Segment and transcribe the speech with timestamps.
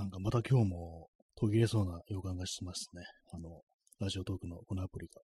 [0.00, 3.02] なんかまた今日も途切れそうな予感がしますね。
[3.34, 3.60] あの、
[3.98, 5.20] ラジオトークのこのアプリが。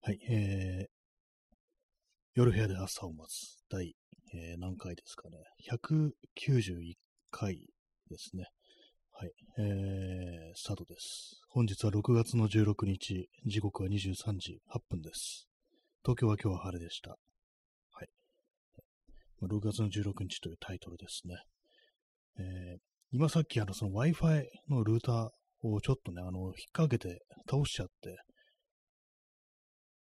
[0.00, 0.88] はい、えー、
[2.32, 3.94] 夜部屋で朝を待つ第、
[4.32, 5.36] えー、何回ですかね。
[5.70, 6.94] 191
[7.30, 7.66] 回
[8.08, 8.46] ですね。
[9.12, 11.42] はい、えー、スタートです。
[11.50, 15.46] 本日は6月の16日、時刻は23時8分です。
[16.02, 17.10] 東京は今日は晴れでした。
[17.10, 17.16] は
[18.02, 18.08] い。
[19.42, 21.34] 6月の16日というタイトルですね。
[22.38, 25.28] えー、今さっきあのその Wi-Fi のルーター
[25.68, 28.18] をちょっとね、あの、引っ掛けて倒しちゃって、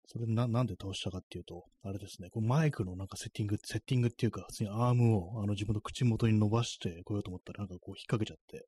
[0.08, 8.68] それな、なんで倒したかっていうと、あれですね、こうマイクのなんかセッティング、セッティングっていうか、普通にアームをあの自分の口元に伸ばしてこようと思ったら、なんかこう引っ掛けちゃって、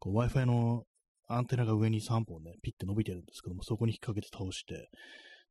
[0.00, 0.82] こう Wi-Fi の
[1.28, 4.88] アンテナが上に3本ね、ピッて伸びてるんですけども、そこに引っ掛けて倒して、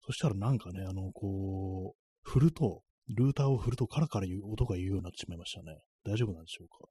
[0.05, 5.79] そしたらなんかね、あの、こう、振ると、ルーターを振るとカラカラ音が言うようになってしまいましたね。
[6.05, 6.87] 大丈夫なんでしょうか？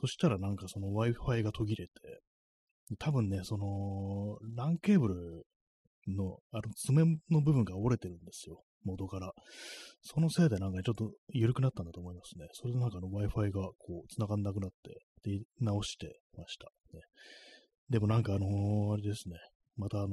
[0.00, 1.92] そしたらなんかその Wi-Fi が途切れて、
[2.98, 5.14] 多分ね、その、LAN ケーブル
[6.08, 8.62] の、あの、爪の部分が折れてるんですよ。
[8.84, 9.32] 元から。
[10.02, 12.46] そのせいでなんかちょっと緩くなったんだと思いますね。
[12.52, 16.66] それでなんかの Wi-Fi がこう、繋がんなくなって、で、直してました。
[16.92, 17.00] ね。
[17.88, 19.36] でもなんかあのー、あれですね。
[19.76, 20.10] またあのー、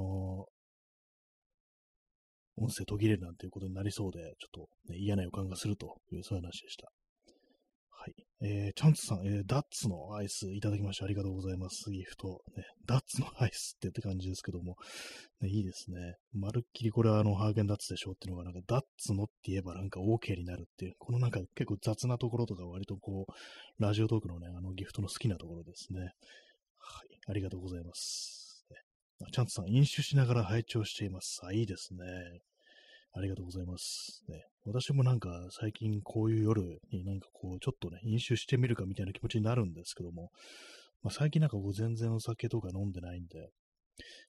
[2.56, 6.90] 音声途切れるなんていうことになりそうで、ちょっと、ね、嫌な予感がするという、そういう話でした。
[8.44, 11.92] えー、チャンツさん、えー、ダッツのアイスいただきましてありがとうございます。
[11.92, 12.42] ギフト。
[12.56, 14.74] ね、ダッツのアイスってって感じですけども、
[15.40, 16.16] ね、いいですね。
[16.32, 23.32] まるっきりこれはあの、ハーゲンダッツでしょっていうのが、なんか、ダッツのって言えばなんか OK になるっていう、このなんか結構雑なところとか割とこう、
[23.82, 26.00] ラジオトークのね、あの、ギフトの好きなところですね。
[26.00, 26.10] はい。
[27.28, 28.66] ありがとうございます。
[28.70, 28.76] ね、
[29.30, 31.40] チャンツさん、飲酒しながら拝聴しています。
[31.44, 32.04] あ、いいですね。
[33.14, 34.22] ありがとうございます。
[34.28, 40.30] ね、私もなんか最近こういう夜になんかこうちょっとね、飲酒してみるかみたいな気持ちになるんですけども、
[41.02, 43.50] まあ、最近なんかこう全然お酒とか飲んでないんで、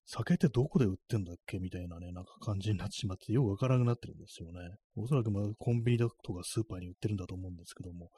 [0.05, 4.59] 酒ってどこで売ってんだっけみたいなね、なんか感じになってしまって、よくわからなくなってるんですよね。
[4.95, 8.09] おそらくまあコンビニだとかスーパーに売ってるんだと思うんですけども、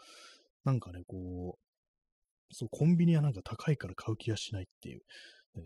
[0.64, 1.65] なんかね、こう、
[2.52, 5.02] そう、コンビニはなんか高いから買う気がしないっていう、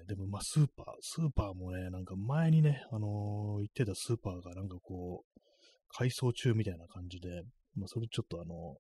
[0.08, 5.42] でも、まあ、スーパー、スーパーもね、なんか前にね、あのー、行ってたスーパーがなんかこう、
[5.90, 7.42] 改装中みたいな感じで、
[7.76, 8.76] まあ、それちょっとあの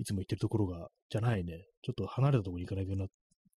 [0.00, 3.06] ー、いつも行ってるところが、じゃないね、ちょっと離れたところに行かなきゃな、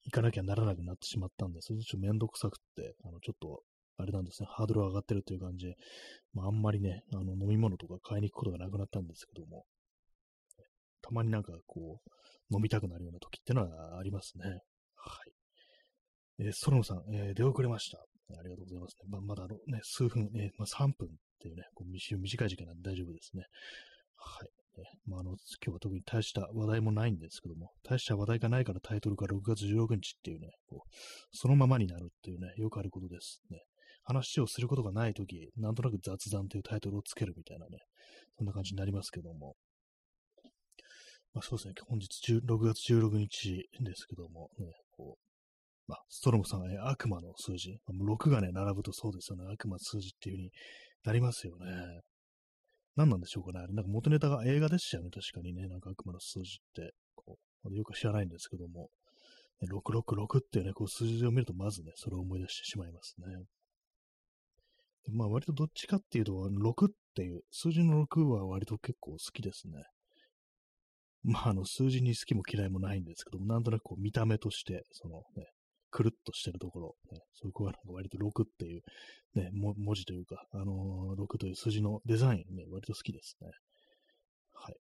[0.06, 3.64] 行かなきゃならなくなってしまったんで、それちょっとめんどくさくって、あの、ちょっと、
[3.98, 5.76] あれなんですね、ハードル上がってるという感じで、
[6.34, 9.66] まあ、あんまりね、あの、飲み物とか買いに行くことがなくなったんですけども、
[11.02, 14.46] たまになんかこう、飲みたくなるような時ってのはありますね。
[14.96, 15.32] はい。
[16.40, 17.98] えー、ソロムさん、えー、出遅れました。
[17.98, 19.10] ありがとうございますね。
[19.10, 21.10] ままだあのね、数分、えー、まあ、3分っ
[21.40, 23.44] ていうね、こう短い時間なんで大丈夫ですね。
[24.18, 24.50] はい。
[24.80, 30.90] ねまあ、あの今日は特に大した話題もないんですけども、大した話題がないからタイトルが6月16日っていうね、こう
[31.32, 33.60] そのままになるっていうね、よくあることですね。
[34.04, 37.78] 話をすることがないとき、なんとなく雑談というタイトルをつけるみたいなね、
[38.38, 39.56] そんな感じになりますけども。
[41.34, 45.28] まあ、そうですね、本日6月16日ですけども、ね、こう
[45.88, 50.52] まあ、ストロムさんが、ね、悪魔の数字、6がね、並ぶとそうですよね、悪魔数字っていう風に
[51.06, 52.02] なりますよね。
[52.98, 53.64] 何なんでしょうかね。
[53.64, 55.68] あれ、なんか元ネタが映画でしたよね、確かにね。
[55.68, 58.90] なんか悪魔の数字って、こう、よく知らないんですけども、
[59.64, 63.46] 666っていうね、こう数字を見るとまずね、それを思い出してしまいますね。
[65.10, 69.84] まあ割とどっちかっていうと、6っていう、数字の6は割と結構好きですね。
[71.28, 75.46] まああの数字に好きも嫌いもないんですけども、なんとなくこう見た目として、そのね、
[75.92, 78.82] くるっとしてるところ、ね、そういう子はなんか割と6っていう、
[79.36, 83.50] ね、文字というか、あのー、6という数字のデザインね、割と好きですね。
[84.54, 84.76] はい。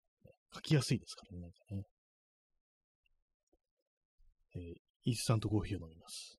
[0.54, 1.82] 書きやすいですからね、なんかね。
[4.56, 4.74] えー、
[5.04, 6.38] インスタントコーヒーを飲みます。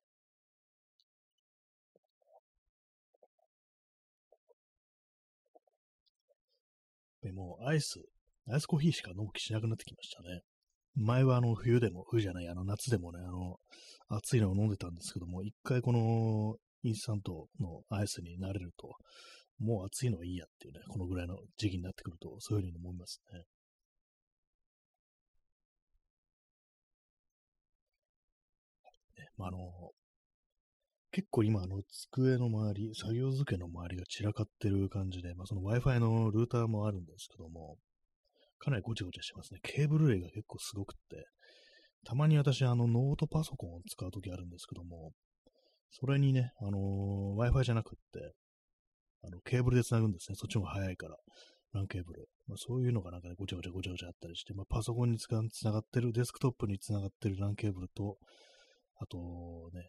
[7.22, 8.02] でもうアイス、
[8.50, 10.42] アイスコーヒーしか飲む気しなくなってきましたね。
[10.96, 13.58] 前はあの冬でも、冬じゃない、あの夏でもね、あの、
[14.10, 18.96] 暑いのを飲んでたんですけども、一回このインスタントのアイスになれると、
[19.60, 23.40] もう暑いのはいいやっていうね、このぐらいの時期になってくると、そういうふうに思いますね。
[29.18, 29.92] ねまあ、あの、
[31.12, 31.82] 結構今、あの、
[32.12, 37.78] 机の周り、作業机の周りが散らかってる感じで、まあ、その Wi-Fi のルーターもあるんですけども、
[38.64, 39.60] かなりごちゃごちゃしてますね。
[39.62, 41.26] ケーブル類が結構すごくって、
[42.06, 45.12] たまに私、あの、ノートパソコンを使うときあるんですけども、
[45.92, 48.34] それにね、あのー、Wi-Fi じゃなくって、
[49.24, 50.36] あの、ケーブルで繋ぐんですね。
[50.36, 51.18] そっちの方が早いから。
[51.74, 52.28] LAN ケーブル。
[52.48, 55.30] まあ、そういうのがなんかね、ごちゃごちゃごちゃごちゃあったりして、まあ、パソコンにつ
[55.64, 58.18] ながってる、デスクトップにつながってる LAN ケーブルと、
[59.00, 59.18] あと
[59.74, 59.88] ね、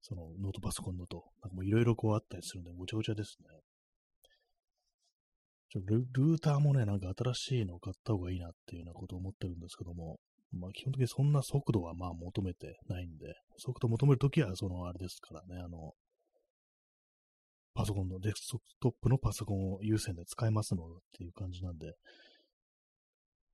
[0.00, 3.48] そのノートパソコンのと、なんかもういろいろこうあったりするんで、ごちゃごちゃですね。
[5.70, 10.18] ちょルルーターもね、なんか新しいのを買った方がいいなっていうようなことを思ってるんですけども、
[10.52, 15.92] まあ基本的にそんな速度はまあ求めてないんで、速度求めるときはそのあれですからね、あの、
[17.74, 20.86] パソコンのデスクトップのパソコンを優先で使えますのっ
[21.16, 21.94] ていう感じなんで、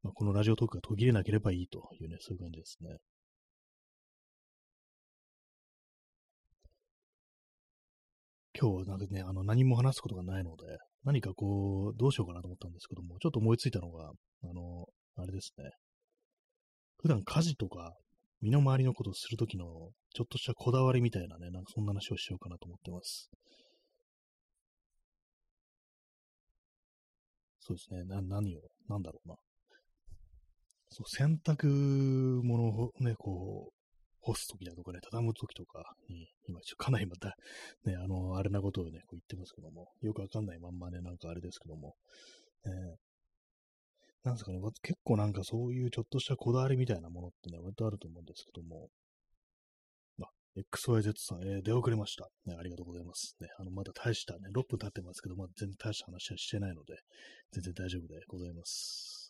[0.02, 2.96] まあ、このラジオトークが途切れなければいいというね、そういう感じですね。
[8.58, 14.10] 今日はなんかね、あの何も話すことがないので、何かこう、どうしようかなと思ったんですけども、ちょっと思いついたのが、
[14.42, 14.86] あの、
[15.16, 15.70] あれですね。
[16.98, 17.94] 普段家事とか、
[18.40, 19.64] 身の回りのことをするときの、
[20.14, 23.30] ちょっとしたこだわりみたいなね、なんかそんな話をしようかなと思ってます。
[27.60, 28.04] そうですね。
[28.04, 29.34] な、何を、なんだろうな。
[30.90, 33.73] そう、洗濯物をね、こう、
[34.24, 37.36] 干すときだとかね、畳むときとかに、今、かなりまた、
[37.84, 41.94] ね、あの、あれなことをね、こう言ってますけども、よくわかんないまんまね、なんかあれですけども、
[42.64, 42.96] えー、
[44.24, 48.88] なんですかね、結構なんかそういうちょっとしたこだわりみたいなものってね、割とあると思うんですけども、
[50.22, 52.30] あ、XYZ さん、えー、出遅れました。
[52.46, 53.36] ね、ありがとうございます。
[53.40, 56.94] ね、あの、まだ大したね、6分経ってますけど、まだ全然大した話はしてないので、
[57.52, 59.23] 全然大丈夫でございます。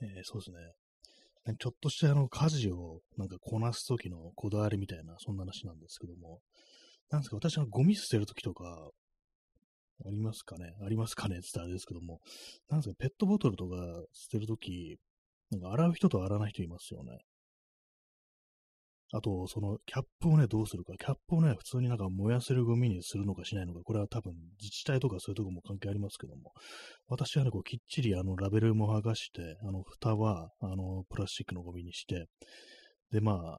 [0.00, 1.54] えー、そうですね。
[1.58, 6.40] ちょっとしたあの家事をなんかこなすときのこだわりみたいな、そんな話なんですけども、
[7.10, 8.90] なんですか、私はゴミ捨てるときとか、
[10.06, 10.74] ありますかね？
[10.84, 11.38] ありますかね？
[11.38, 12.20] って言ったらあれですけども、
[12.68, 13.76] なんですか、ペットボトルとか
[14.12, 14.98] 捨てるとき、
[15.50, 17.18] なんか洗う人と洗わない人いますよね。
[19.12, 20.92] あと、そのキャップをね、どうするか。
[20.98, 23.80] キャップをね、普通になんか燃やせるゴミにするのかしないのか。
[23.82, 26.52] これは多分自治体とかそういうとこも関係ありますけども。
[27.06, 32.26] 私はね、こうきっちりあのラベルも剥がして、あの蓋はあのプラスチックのゴミにして、
[33.10, 33.58] で、まあ、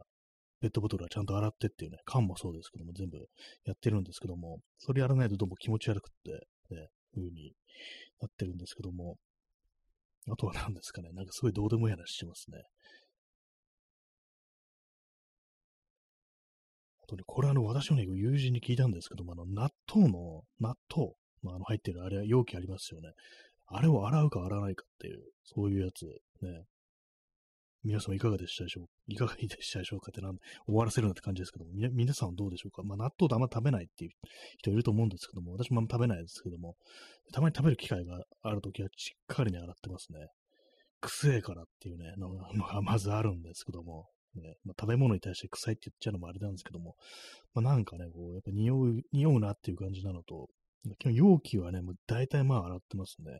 [0.61, 3.17] ペットボトルはちゃんと洗ってっていうね、缶もそうですけども、全部
[3.65, 6.31] やってるんですけども、それやらないとどうも気持ち悪くって、
[6.75, 7.53] ね、風に
[8.21, 9.17] なってるんですけども、
[10.27, 12.61] あとは何ですかね、なんかすごいどうでもいい話してますね。
[17.09, 21.11] とね、これあの、私のね、友人に聞いたんですけども、あの、納豆の、納豆
[21.43, 23.09] のあの入ってるあれ、容器ありますよね。
[23.67, 26.05] あれを洗うか洗わないかっていう、そういうやつ、
[26.41, 26.65] ね。
[27.83, 30.35] 皆様いかがでしたでしょういかがでしたでしょうかってなん
[30.65, 34.11] 終わらせるなって感じですけども、み皆さんどうでしょうかまあ、納豆とあんま食べないっていう
[34.57, 36.75] 人いると思うんですけども、私もあんま食べないですけども、
[37.31, 40.27] たまに食べる機会があるときはしっかりね、洗ってますね。
[40.99, 44.09] くせえからっていうね、のがまずあるんですけども、
[44.41, 46.95] ね、まあ、食べ物に対して臭いって言っちゃうのもあれなんですけども、
[47.53, 50.47] まあ、なんかね、こう、やっぱ匂う、匂うなっていう感じなのと、
[50.97, 53.39] 基本容器はね、もう大体まあ洗ってますね。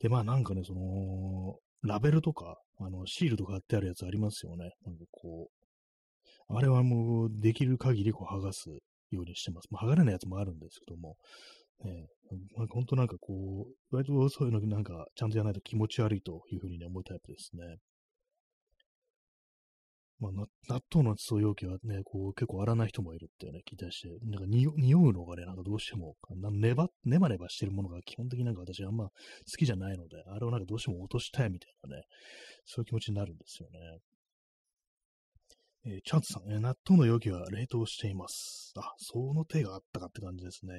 [0.00, 4.70] で、まあなんかね、その、ラベルとか、あの、シールとか貼ってあるやつありますよね。
[4.84, 8.70] なんかこう、あれはもうできる限りこう剥がす
[9.10, 9.68] ようにしてます。
[9.70, 11.16] まあ、剥がれないやつもあるんですけども、
[11.84, 12.06] ね、
[12.56, 17.76] まあ、本当なんかこう、割とそういうのなんかちゃんとやらないと気持ち悪いというふうにね、思うタイプですね。
[20.20, 20.32] まあ、
[20.68, 26.16] 納豆の地層容器はね、こう結構洗わない人もいるっていうね、聞いたりして、なんか匂うのがね、なんかどうしても、
[26.52, 29.12] ネバ、ネバネバしてるものが基本的になんか私あんま好
[29.56, 32.02] きじゃないので、あれをなんかどうしても落としたいみたいなね、
[32.64, 33.78] そういう気持ちになるんですよね。
[35.86, 38.72] えー、チャンツさん、えー、納豆の容器は冷凍しています。
[38.76, 40.74] あ、その手があったかって感じですね。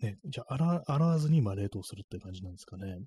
[0.00, 2.98] ねじゃあ洗、洗わずに今冷凍するって感じなんですかね。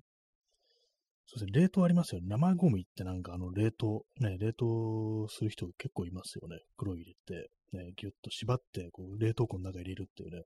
[1.34, 2.26] そうですね、冷凍ありますよね。
[2.28, 6.58] 生ゴミってなんかあの冷凍、ね、冷凍する人結構いますよね。
[6.76, 10.42] 袋入れて、ね、ぎゅっと縛って、こう、冷凍庫の中に入れるっていうね。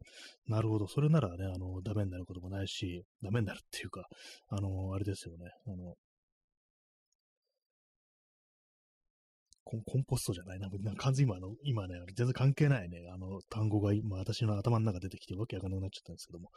[0.46, 0.86] なるほど。
[0.86, 4.06] それならね、あの、ダメになることもないし、ダメになるっていうか、
[4.48, 5.50] あの、あれですよね。
[5.66, 5.96] あの、
[9.64, 10.68] コンポストじゃないな。
[10.68, 16.50] なんか完全に今の、今ね、全然関係ないね、あの、単語が今私の頭の中出てきてわけわかんなくなっちゃったんですけども、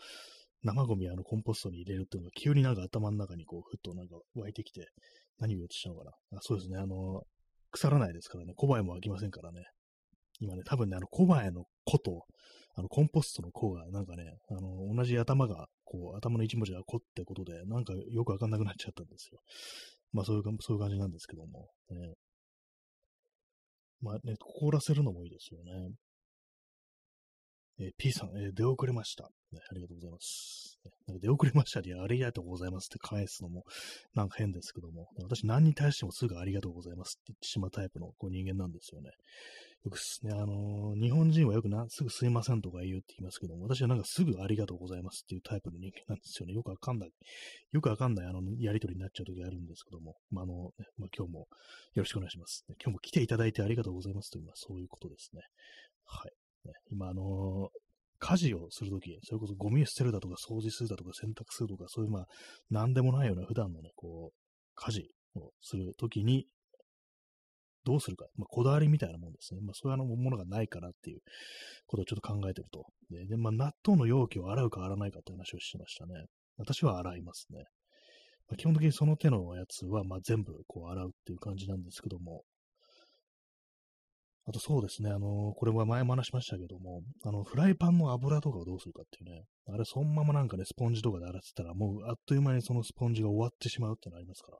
[0.63, 4.87] 生ゴミあのコンポストに入れるっていうのが急になんか頭の中にこうふっとなんか湧いてきて、
[5.39, 6.11] 何を言おうとしたのかな？
[6.37, 7.23] あそうですね、あの、
[7.71, 9.63] 腐らないですからね、小バエも湧きませんからね。
[10.41, 12.23] 今ね、多分ね、あの小バエの子と、
[12.75, 19.39] あのコンポストの子がなんかね、あの、同じ頭が、こう、頭の一文字が子ってことで、なんかよくわかんなくなっちゃったんですよ。
[20.13, 21.67] まあそういうか、そういう感じなんですけども。
[21.89, 22.13] ね、
[24.01, 25.89] まあね、凍らせるのもいいですよね。
[27.79, 29.59] え、P さん、え、出遅れました、ね。
[29.71, 30.79] ありがとうございます。
[31.07, 33.63] なんか出遅れましたで、ありがとうございますって返すのも、
[34.13, 39.11] なんか変ですけども、私何に対してもすぐありがとうございますって言ってしまうタイプのこう人間なんですよね。
[39.85, 46.53] よくね、あのー、日本人はよくな、すぐすいませんとか言うって言いますけども、私はなんかすぐありがとうございますっていうタイプの人間なんですよね。
[46.53, 47.11] よくわかんない、
[47.71, 52.65] よくわかんないあの、やりとりになっちゃう時あるんですけども、まあ、あの、ね、まあ、今日もよろしくお願いします。
[52.67, 55.43] 今日も来ていただいてありがとうございますという、まあ、そういうことですね。
[56.03, 56.31] はい。
[56.69, 57.69] ね、今、あの、
[58.19, 62.25] 家事をするとき、それこそゴミ捨てるだとか掃除するだとか洗濯するとか、そういうまあ、
[62.69, 64.35] なんでもないような普段のね、こう、
[64.75, 66.45] 家事をするときに、
[67.85, 69.61] どうするか、まあ、こだわりみたいなもんですね。
[69.61, 71.21] まあ、そういうものがないからっていう
[71.87, 72.85] ことをちょっと考えてると。
[73.09, 76.25] で、でまあ、納豆の容器を洗うか洗わないかって話をしてましたね。
[76.57, 77.63] 私は洗いますね。
[78.49, 82.43] ま、基本的にその手のやつは、まあ、全部こう洗うっていう感じなんですけども、
[84.49, 94.57] あとそうですね、あの、これは前も話しましたけども、あの、フライパンの油とかをどうするかっていうね、あれそのままなんかね、スポンジとかで洗ってたら、もうあっという間にそのスポンジが終わってしまうってのありますから、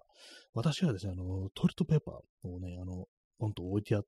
[0.54, 3.06] 私はですね、あの、トイレットペーパーをね、あの、
[3.40, 4.02] ポンと置いてや、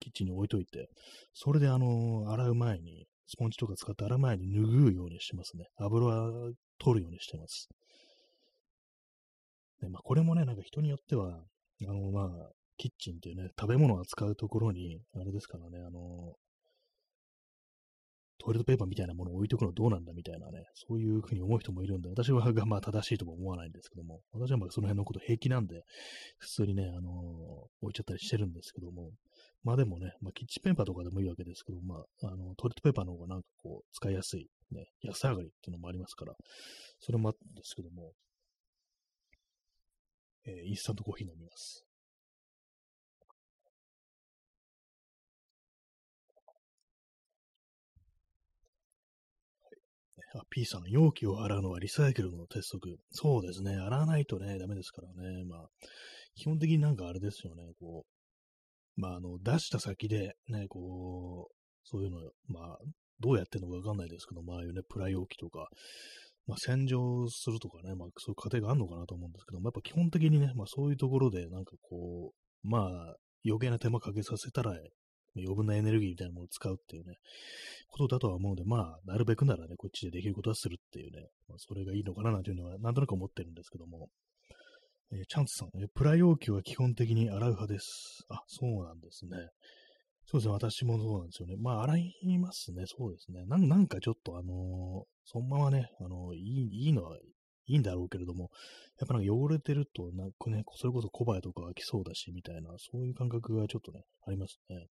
[0.00, 0.88] キッチンに置いといて、
[1.34, 5.66] それであの、洗う前に、スポンジとか使って洗う前に拭うようにしてますね。
[5.76, 7.68] 油は取るようにしてます。
[9.82, 11.44] ね、まあ、これもね、なんか人によっては、
[11.86, 16.34] あの、まあ、キッチンっていうね、食べ物を扱うところに、あれですからね、あの、
[18.38, 25.82] トイレットペーパーみたいなものを置いとくのどうなんだみたいなね、そういうふうに思う人もいるんで、私はまあ正しいとも思わないんですけども、私はまあその辺のこと平気なんで、
[26.38, 27.12] 普通にね、あのー、
[27.82, 29.10] 置いちゃったりしてるんですけども、
[29.64, 36.34] まあでもね、まあキッチンペーパーとかでもいいわけですけど、まあ、あの、トイレットペーパーの方がなんかこう、使いやすい、ね、安上がりっていうのもありますから、
[37.00, 38.12] それもあるんですけども、
[40.46, 41.87] えー、インスタントコーヒー飲みます。
[50.40, 52.96] あ、P さん、容器を洗うのはリサイクルの鉄則。
[53.10, 53.76] そうですね。
[53.76, 55.44] 洗わないとね、ダメですからね。
[55.44, 55.68] まあ、
[56.34, 57.62] 基本的になんかあれですよね。
[57.80, 58.04] こ
[58.96, 61.54] う、まあ、あの、出した先で、ね、こう、
[61.84, 62.18] そういうの、
[62.48, 62.78] まあ、
[63.20, 65.68] どうやってんのかわかんないですけど、まあ、あいうね、プラ容器とか、
[66.46, 74.74] まあ、洗浄するとかね、まあ、そういう過程があるのかなと思うんですけども、やっぱ基本的にね、まあ、そういうところで、なんかこう、まあ、余計な手間かけさせたら、
[75.36, 77.16] 余分なエネルギーみたいなものを使うっていうね、
[77.88, 84.08] ことだとは思うので、まあ、なるべくならね、こっちでできることはするっていうね、まあ、それがいいのかななんていうのは、なんとなく思ってるんですけども、
[85.12, 88.24] えー、チャンスさん、えー、プラ容器は基本的に洗う派です。
[88.28, 89.36] あ、そうなんですね。
[90.26, 91.56] そうですね、私もそうなんですよね。
[91.56, 93.46] まあ、洗いますね、そうですね。
[93.46, 97.16] なんなんかちょっと、あのー、そのままね、あのー、いい、いいのは
[97.68, 98.50] いいんだろうけれども、
[98.98, 104.88] やっぱなんか汚れてると、なんかね、それこそ小林とか来そうだし、みたいな、そういう感覚がちょっとね、ありますね。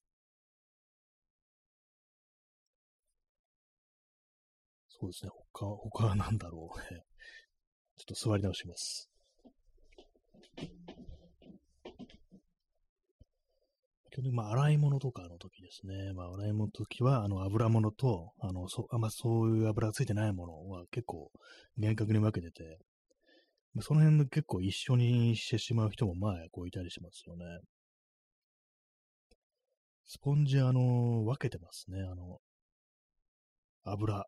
[5.00, 5.32] そうですね。
[5.54, 7.04] 他、他は何だろうね。
[7.98, 9.10] ちょっと座り直します。
[14.12, 16.14] 基本的、まあ、洗い物とかの時ですね。
[16.14, 21.32] まあ、洗い物の時は、あの、油物と、あの、そ、あんまそういう油がついてないものは結構、
[21.78, 22.80] 厳格に分けてて、
[23.82, 27.46] その辺で結構一緒にしてしまう人も、まあ、こういたりしますよね。
[30.06, 32.02] スポンジ、あの、分けてますね。
[32.02, 32.40] あの、
[33.84, 34.26] 油、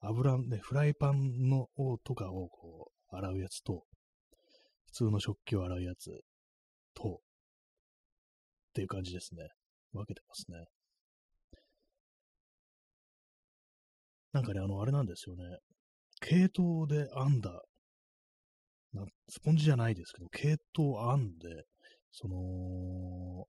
[0.00, 1.68] 油ね、フライパンの
[2.04, 3.84] とかをこう、洗うやつと、
[4.86, 6.10] 普通の食器を洗うやつ
[6.94, 7.20] と、
[8.70, 9.48] っていう感じですね。
[9.92, 10.66] 分けてますね。
[14.32, 15.42] なんかね、あの、あれなんですよね。
[16.20, 17.62] 系統で編んだ、
[18.92, 21.64] なスポンジじゃないですけど、系統編んで、
[22.12, 23.46] その、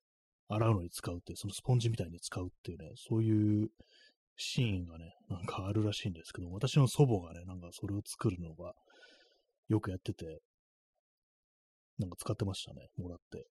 [0.48, 3.70] 洗うのに使うって、そのスポンジみたいに使うっていうね、そういう
[4.42, 8.74] シーンがね、なんかあるらしいんですけど、私の祖母がね、なんかそれを作るのが
[9.68, 10.40] よくやってて、
[12.00, 13.46] なんか使ってましたね、もらって。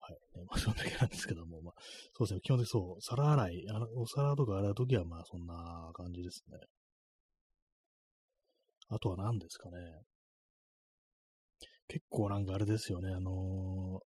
[0.00, 0.18] はい。
[0.38, 1.74] ね、まあ、そんだけなんですけども、まあ、
[2.12, 6.58] そうですね、基本的にそう、皿洗い、あのお皿とか洗うときは、まあ、そんな感じですね。
[8.90, 9.76] あとは何ですかね。
[11.88, 14.00] 結構なんかあれですよね、あの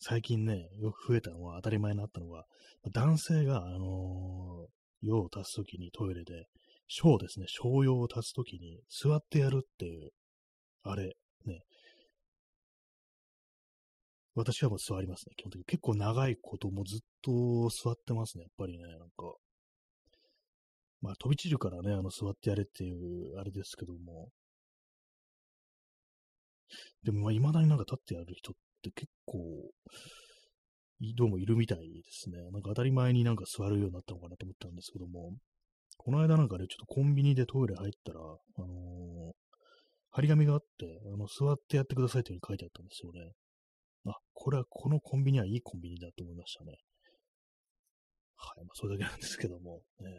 [0.00, 2.44] 最近ね、よく増えたのは当たり前になったのが、
[2.92, 6.46] 男性が、あのー、用を足すときにトイレで、
[6.86, 10.10] 小ですね、小用を足すときに座ってやるっていう、
[10.82, 11.60] あれ、ね。
[14.34, 15.64] 私はもう座りますね、基本的に。
[15.64, 19.34] 結構長いこともずっと座ってますね、やっぱりね、なんか。
[21.00, 24.28] まあ、飛び散るからね、あの、座ってやれっていう、あれですけども。
[27.02, 29.38] でも、まあ、未だになんか立ってやる人って結構
[31.16, 32.38] どうもいるみたいですね。
[32.52, 35.32] なんか当たり前になんか座るようになったのかなと思ったんですけども、
[35.96, 39.32] この間なんかね、ちょっとコンビニでトイレ入ったら、あのー、
[40.10, 43.32] 張り紙があって、あの、座ってやってくださいというふうに書いてあったんですよね。
[44.06, 46.72] あ、これはこのコンビニはいいコンビニだと思いましたね。
[48.36, 50.10] はい、まあ、それだけなんですけども、ね、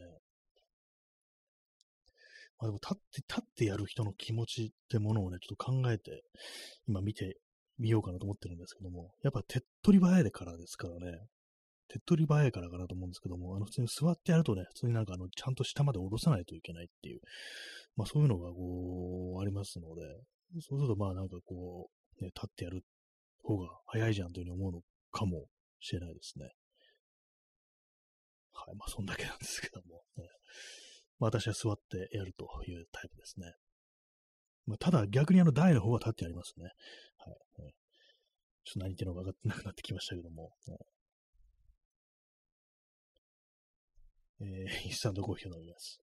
[2.60, 6.24] まあでも立って、立ってやる人の気持ちってものをね、ちょっと考えて、
[6.88, 7.38] 今見て
[7.78, 11.20] みようかなと思ってるんですけども、やっぱ手っ取り早いからですからね、
[11.88, 17.20] 手っ取り早いからかなと思うんですけども、あの、普通に座ってやるとね、普通になんかあの、ちゃんと下まで下ろさないといけないっていう、
[17.96, 20.02] まあそういうのがこう、ありますので、
[20.62, 21.90] そうするとまあなんかこ
[22.20, 22.84] う、ね、立ってやる
[23.44, 25.46] 方が早いじゃんというふうに思うのかも
[25.80, 26.46] しれないですね。
[28.54, 30.24] はい、まあそんだけなんですけども、ね、
[31.20, 33.54] 私は座ってやるというタイプですね。
[34.68, 36.72] まあ、ただ逆にあの台の方は立ってやりますね。
[37.18, 37.36] はい。
[38.66, 40.52] ちょっと何言ってるのか分かってなくなってきましたけども。
[44.42, 46.02] えー、インスタントコーヒーを飲みます。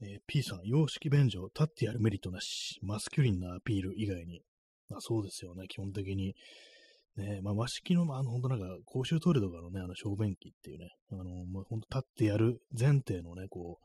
[0.00, 4.42] えー、P さん、洋式便所、立ってやるメリットなし、マスキュリンなアピール以外に。
[4.88, 6.34] まあそうですよね、基本的に。
[7.18, 13.78] ね、まあ和式の、まあ、あの、本当なんか、公衆トイレとかのね、あの、小便器っていうね、あの、もう本当立ってやる前提のね、こ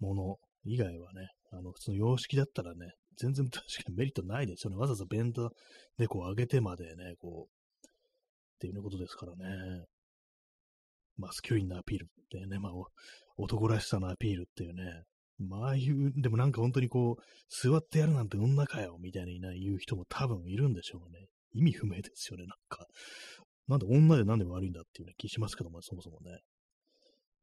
[0.00, 4.76] う、もの以外はね、あの、普通の洋式だったらね、全然 確かにメリットないですよね。
[4.76, 5.50] わざわざ便座
[5.98, 7.88] でこう上げてまでね、こう、っ
[8.58, 9.84] ていうことですからね。
[11.16, 12.72] マスキュリンなアピールってね、まあ、
[13.36, 15.02] 男らしさのアピールっていうね、
[15.38, 17.22] まあ、ああいう、でもなんか本当にこう、
[17.68, 21.26] 座ってやるなんて女かよ、みたいに言う人も多分いるんでしょうね。
[21.52, 22.86] 意味不明ですよね、なんか。
[23.66, 26.40] なんで女でなんで悪いんだっていうね、気しますけども、そもそもね。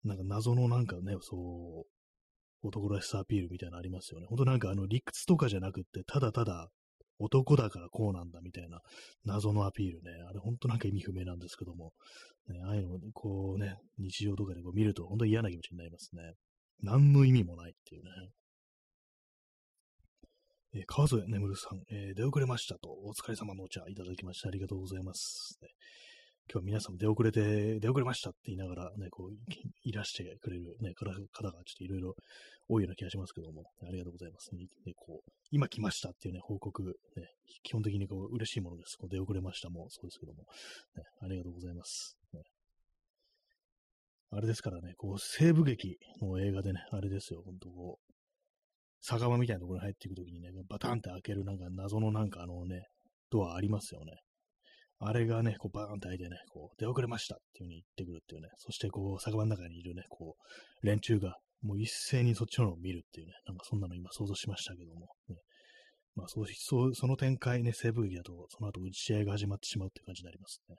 [0.03, 4.25] なんか謎のなんかね、そう、男らしさアピールみたいなのありますよね。
[4.27, 6.69] ほんとなんかあの理屈とかじゃなくって、ただただ
[7.19, 8.81] 男だからこうなんだみたいな
[9.23, 10.11] 謎のアピールね。
[10.27, 11.93] あれほんとなんか意味不明なんですけども、
[12.47, 16.33] ね、ああいうのこうね、日常とかでこう見ると本当に嫌な気持ちになりますね。
[16.81, 18.09] 何の意味もないっていうね。
[20.75, 25.57] えー、川添眠さん、えー、出遅れましたと、お疲れ様のお茶いただきましてありがとうございます。
[25.61, 25.69] ね、
[26.51, 29.31] 今日は皆さん出遅れて、出遅れましたって言いながらね、こう、
[29.83, 32.15] いらしてくれるね、方がちょっといろいろ
[32.67, 34.49] 多いような気がしますけども、ありがとうございます。
[34.53, 34.67] ね、
[34.97, 36.91] こう、今来ましたっていうね、報告、ね、
[37.63, 38.97] 基本的にこう、嬉しいものです。
[38.97, 40.43] こう出遅れましたもそうですけども、
[40.97, 42.17] ね、ありがとうございます。
[42.33, 42.41] ね、
[44.31, 48.14] あれですからね、こう、西部劇の映画でね、あれですよ、本当こう、
[49.07, 52.87] 酒場みたいなところに入っていくときにね、バタンって開けるなんか謎のなんかあのね、
[53.29, 54.13] ドアありますよね。
[54.99, 60.35] あれがね、こうバーンって開いてね、こう出遅れましたっていう風に言ってくるっていうね、そしてこう酒場の中にいるね、こ
[60.81, 65.35] う連中がもう一斉にそっちののを見るっていうね、なんかそんなの今想像しましたけども、ね、
[66.15, 70.77] まあそうそうその展開ね、西部劇だとその後打ち合いが始まってしまうっていう感じになりますね。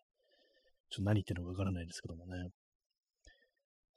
[0.91, 2.51] ちょっと何言ってるのかわからないですけどもね。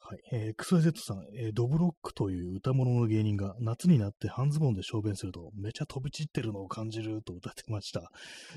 [0.02, 0.20] はい。
[0.32, 8.10] えー、クソエゼットさん、えー、ドブロックという歌物の芸人が夏になって半ズボンで小便するとめちゃ飛び散ってるのを感じると歌ってました。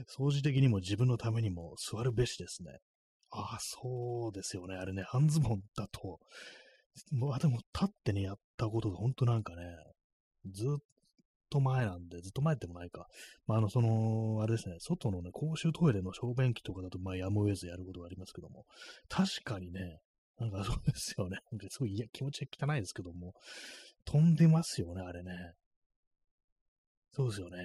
[0.09, 2.79] 掃除的にも自分のためにも座るべしですね。
[3.31, 4.77] ああ、そうですよね。
[4.77, 6.21] あれね、半ズボンだと、
[7.11, 9.65] もう、あ、でも立ってね、やったことが本当なんかね、
[10.51, 10.83] ずっ
[11.51, 13.07] と前なんで、ずっと前でもないか。
[13.47, 18.65] まあ、あの、その、あれですね、外のね、公衆トイレの小便器とかだと、まあ、やむを得ずやることがありますけども、
[19.09, 20.01] 確かにね、
[20.39, 21.39] なんかそうですよね。
[21.71, 23.33] すごいや気持ちが汚いですけども、
[24.05, 25.33] 飛んでますよね、あれね。
[27.13, 27.59] そうですよね。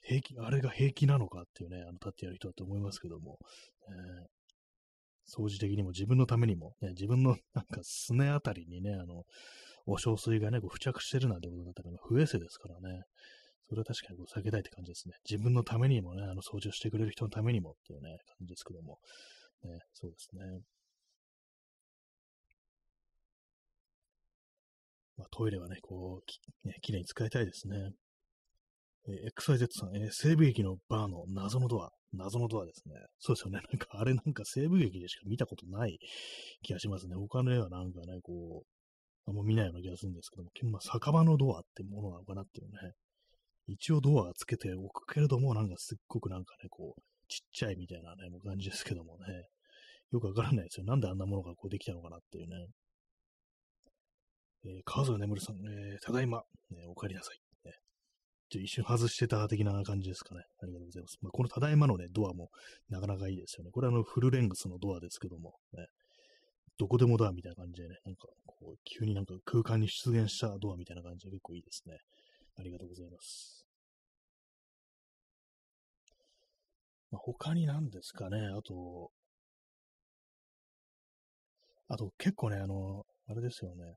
[0.00, 3.38] 平気、あれが平気なのかっていうね、あの、立ってやる人だと思いますけども、
[3.88, 9.24] えー、掃除的にも自分のためにも、ね、自分のなんかすねあたりにね、あの、
[9.86, 13.02] お小水がね、こう付着してるなんてことだったら、不衛生ですからね。
[13.68, 15.14] それは確かにこう避けたいって感じですね。
[15.28, 18.98] 自分のためにもね、あの掃除をしてくれる人のためにもっていうね、感じですけども。
[19.64, 20.60] ね、そうですね。
[25.16, 27.90] まあ、トイレはね、こう、きね、綺麗に使いたいですね。
[29.08, 31.90] えー、XYZ さん、えー、西部劇のバーの謎のドア。
[32.12, 32.94] 謎のドアですね。
[33.18, 33.60] そうですよね。
[33.70, 35.98] なんか、あれなんか西部劇でしか見たことない
[36.62, 37.16] 気がしますね。
[37.16, 42.92] 他の絵はなんかね、こう、あんま見ないような気がするんですけども、まあ、酒場のドアってものなのかなっていうね。
[43.66, 49.48] 一応ドアつけておくけれども、なんかすっごくなんかね、こう、ちっちゃいみたいなね、もう感じですけどもね。
[50.10, 50.86] よくわからないですよ。
[50.86, 52.66] なんであんなものがこうできたのかなっていうね。
[54.64, 57.68] えー、川添眠さん、えー、ただいま、ね、お帰りなさい。
[57.68, 57.74] ね、
[58.48, 60.42] ちょ一瞬外してた的な感じですかね。
[60.62, 61.18] ありがとうございます。
[61.22, 62.48] まあ、このただいまのね、ドアも
[62.88, 63.70] なかなかいいですよね。
[63.70, 65.86] これはあのフルレングスのドアですけども、ね、
[66.78, 71.98] どこでもドアみたいな感じでね、なんかこう、急になんか空間に出現したドアみたいな感じで結構いいですね。
[72.58, 73.57] ありがとうございます。
[77.10, 79.10] まあ、他に何ですかね、あと、
[81.88, 83.94] あと結構ね、あの、あれですよね。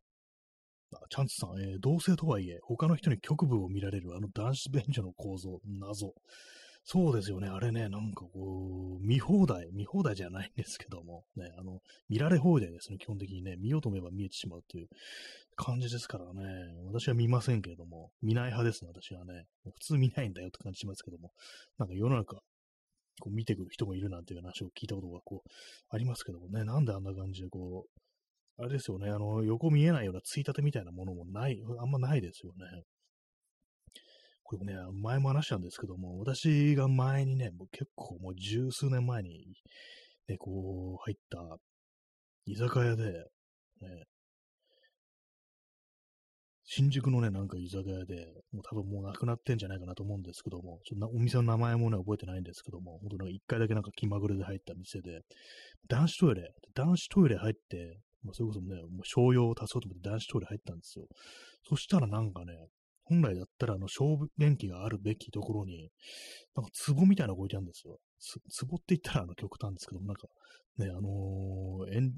[0.93, 6.13] あチャンツさん、えー、同性とはいえ、他の人に局部を見られるあの男子便所の構造、謎。
[6.83, 7.47] そうですよね。
[7.47, 12.97] あれね、なんかこう、見放題、見放題じゃないんですけども、ね、あの、見られ放題ですね。
[12.97, 14.87] 基本的にね、見ようと思えば見えてしまうという
[15.55, 16.41] 感じですからね。
[16.87, 19.45] 私は見ませんけれども、見ない派ですね、私はね。
[19.63, 21.31] 普通見ないんだよって感じしますけども、
[21.77, 22.39] なんか世の中、
[23.21, 25.49] こう見てくる人もいるなんていう話を聞いたことがこう、
[25.89, 28.01] ありますけどもね、なんであんな感じでこう、
[28.61, 32.83] あれですよね、あの、横見えないようなついたてみたいなものもない、あんまないですよね。
[34.43, 39.47] これね、前も話したんですけども、私が前にね、もう結構もう十数年前に、
[40.27, 41.57] ね、こう、入った
[42.45, 43.13] 居酒屋で、
[43.81, 44.03] ね、
[46.73, 55.19] 新宿のね、なんか居酒屋で、もう多分もうなくなってんじゃないかなと思うんですけども、ちょっとお店の名前もね、覚えてないんですけども、本当に一回だけなんか気まぐれで入った店で、
[55.89, 61.07] 男子トイレ、男子トイレ入って、まあ、それこそね、もう商用を足そうと思って男子トイレ入ったんですよ。
[61.67, 62.53] そしたらなんかね、
[63.03, 65.89] 本来だったら、あの、勝負電気があるべきところに、
[66.55, 67.99] なんか、壺みたいなのが置いてあるんですよ。
[68.65, 70.29] 壺って言ったら、あの、極端ですけども、なんか、
[70.77, 72.11] ね、あのー、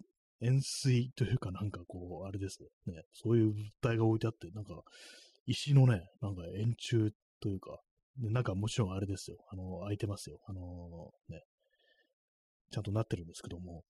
[0.44, 2.60] 円、錐というか、なんかこう、あれです。
[2.86, 4.82] ね、そういう物体が置いてあって、なんか、
[5.46, 7.10] 石のね、なんか円柱
[7.42, 7.80] というか、
[8.18, 9.38] でなんかもちろんあれですよ。
[9.52, 10.40] あの、開いてますよ。
[10.48, 11.42] あのー、ね、
[12.72, 13.84] ちゃんとなってるんですけども。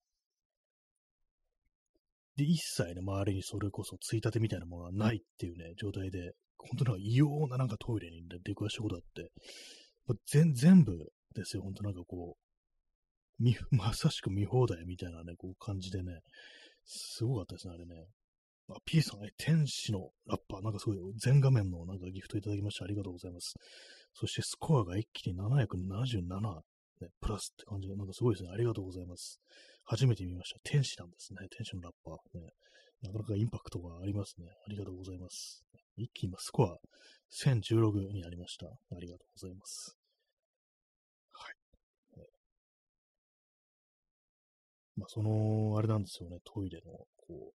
[2.36, 9.32] で、一切ね、周りにそれこそついたてみたいなものはないっていうね、状態で、本当なんか異様ななんかトイレに出くわしたことあって、
[10.28, 10.98] 全全部
[11.36, 12.43] ですよ、本当なんかこう
[13.40, 13.44] う、
[13.76, 16.20] まさしく見放題みたいなね、こう感じでね、
[16.86, 18.08] すごかったですね、あれね。
[18.70, 23.56] あ、P さん、え、天使のラッパー、なんかすごい全画面のなんかギフトいただきましてありがとうございます。
[24.14, 26.62] そしてスコアが一気に777、
[27.02, 28.52] ね、プラスって感じで、なんかすごいですね。
[28.52, 29.40] ありがとうございます。
[29.86, 30.60] 初めて見ました。
[30.64, 31.40] 天使なんですね。
[31.50, 32.40] 天使のラッパー。
[32.40, 32.54] ね、
[33.02, 34.48] なかなかインパクトがありますね。
[34.66, 35.66] ありがとうございます。
[35.98, 36.78] 一気に今スコア
[37.32, 38.68] 1016になりました。
[38.68, 39.98] ありがとうございます。
[41.32, 41.56] はい。
[44.96, 47.54] まあ、その、あれなんですよね、トイレの、こう、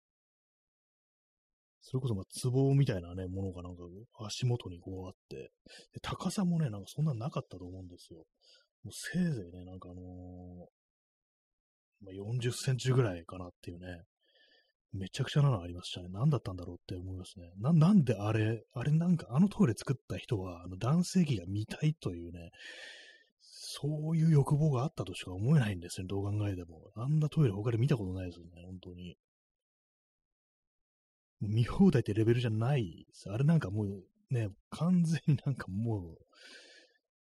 [1.81, 3.83] それこそ、まあ、壺みたいなね、ものがなんか、
[4.25, 5.51] 足元にこうあって、
[5.93, 8.25] で高さもね、なんかそんななかったと思うんですよ。
[8.83, 10.65] もうせいぜいね、なんかあのー、
[12.01, 14.03] まあ、40センチぐらいかなっていうね、
[14.93, 16.07] めちゃくちゃなのありましたね。
[16.09, 17.51] 何だったんだろうって思いますね。
[17.57, 22.49] な、なんであれ、あれなんか、あのトイレ作った人は、あの男性器が見たいというね、
[23.77, 26.91] そういう欲望があったとしか思えないんですね、どう考えても。
[26.95, 29.17] あんなトイレ他で見たことないですよね、本当に。
[31.41, 36.17] 見放題ってレベルじゃないですあれなんかもうね、完全になんかもう、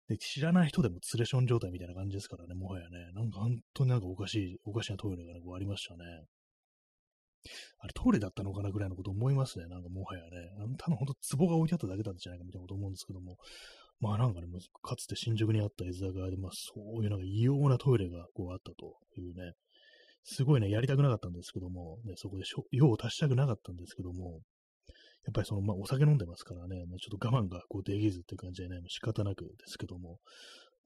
[0.09, 3.13] で知らない人でもツレション状態みたいな感じですからね、もはやね。
[3.15, 6.05] なんか本当になんかおかしい、おかしなトイレがね、こうありましたね。
[7.79, 9.67] あれ、トイレだったのかなぐらいのこと思いますね。
[9.67, 10.29] なんかもはやね。
[10.59, 13.39] あの、多分本当壺が置いてあっただけなんじゃないかみたいなこと思うんですけども。
[14.01, 14.47] まあなんかね、
[14.83, 19.53] かつて新宿にあった居酒屋で、まあそういうなんか異様なトイレがこうあったというね。
[20.23, 24.41] すごいね、やりたくなかったんですけども、ね、そこで用を足したくなかったんですけども、
[25.25, 30.19] やっぱりその、まあお酒飲んでますからね、もうちょっと我慢がこうできずって感じでね、仕方なくですけども、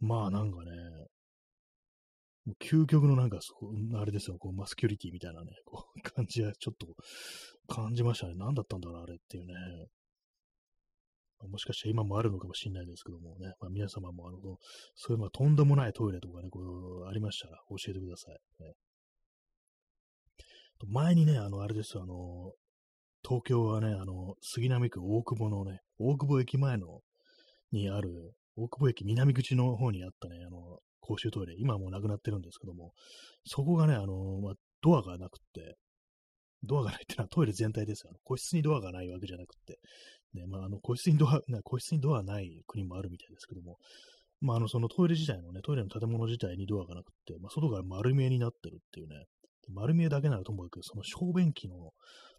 [0.00, 0.70] まあなんかね、
[2.46, 6.86] もう究極のなんか、そう、あれですよ、こう、マスキュリティみたいなね、こう、感じはちょっと
[7.74, 8.34] 感じましたね。
[8.36, 9.54] 何だったんだろう、あれっていうね。
[11.48, 14.38] もしかして今もあるのかもしれないですけどもね、まあ、皆様もあの、
[14.94, 18.62] そういうまあとんでもないトイレとかね、こう、ありましたら教えてください。
[18.62, 18.74] ね、
[20.86, 22.52] 前にね、あの、あれですよ、あの、
[23.26, 27.00] 東京はね、あの、杉並区大久保のね、大久保駅前の、
[27.72, 32.92] にある、大久保駅南口の方にあったね、あの、公衆トイレ、今はもうなくなってるんですけども、
[33.46, 35.76] そこがね、あの、まあ、ドアがなくって、
[36.62, 38.12] ドアがないってのはトイレ全体ですよ。
[38.22, 39.78] 個室にドアがないわけじゃなくって、
[40.34, 43.78] ね、まあ、あの、個室にドア、 ね個室にドアない国もあるみたいですけども、
[44.40, 49.24] まあ、あの、そのトイレ自体のね、トイレの建物自体にドアがなくて、まあ、外が丸見えになってるっていうね、
[49.70, 51.92] 丸見えだけならともかく、その小便器の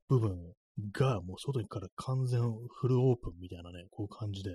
[0.08, 0.54] 部分
[0.92, 4.52] がもう外から完全フルオープンみたいなね、こういう感じで、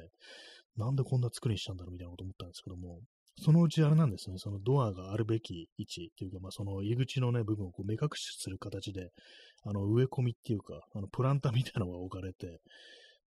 [0.76, 3.00] なんでこんな作りにしたんだろうみたいなこと思ったんですけども、
[3.42, 9.10] そのうちあれなんですね、そのドアがあるべき位置というか、まあ、その入り口のね、部分をこう目隠しする形で、
[9.64, 12.60] あの、植え込みっていうか、あの、プランターみたいなのが置かれて、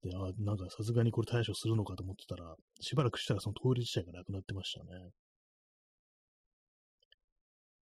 [0.04, 4.88] で、あ、なんかさすがにこれ対処するのかと思ってたら、しばらくしたらそのトイレ自体がなくなってましたね。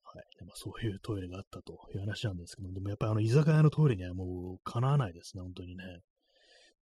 [0.04, 0.24] はい。
[0.38, 5.84] でまあ、そういうトイレがあったという話なんですけども、でもやっぱりあの居酒屋のトイレにはもうかなわないですね、本当にね。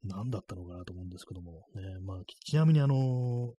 [0.03, 3.53] 何だったのかなと思うんですけども、ね、まあ、ちなみにあの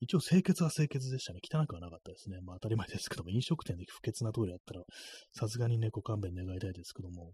[0.00, 1.40] 一応清潔は清潔でしたね。
[1.42, 2.38] 汚くはなかったですね。
[2.44, 4.82] まあ当たり前ですけども、飲食店で不潔なトイレだったら、
[5.32, 7.32] さすがにね、ご勘弁願いたいですけども。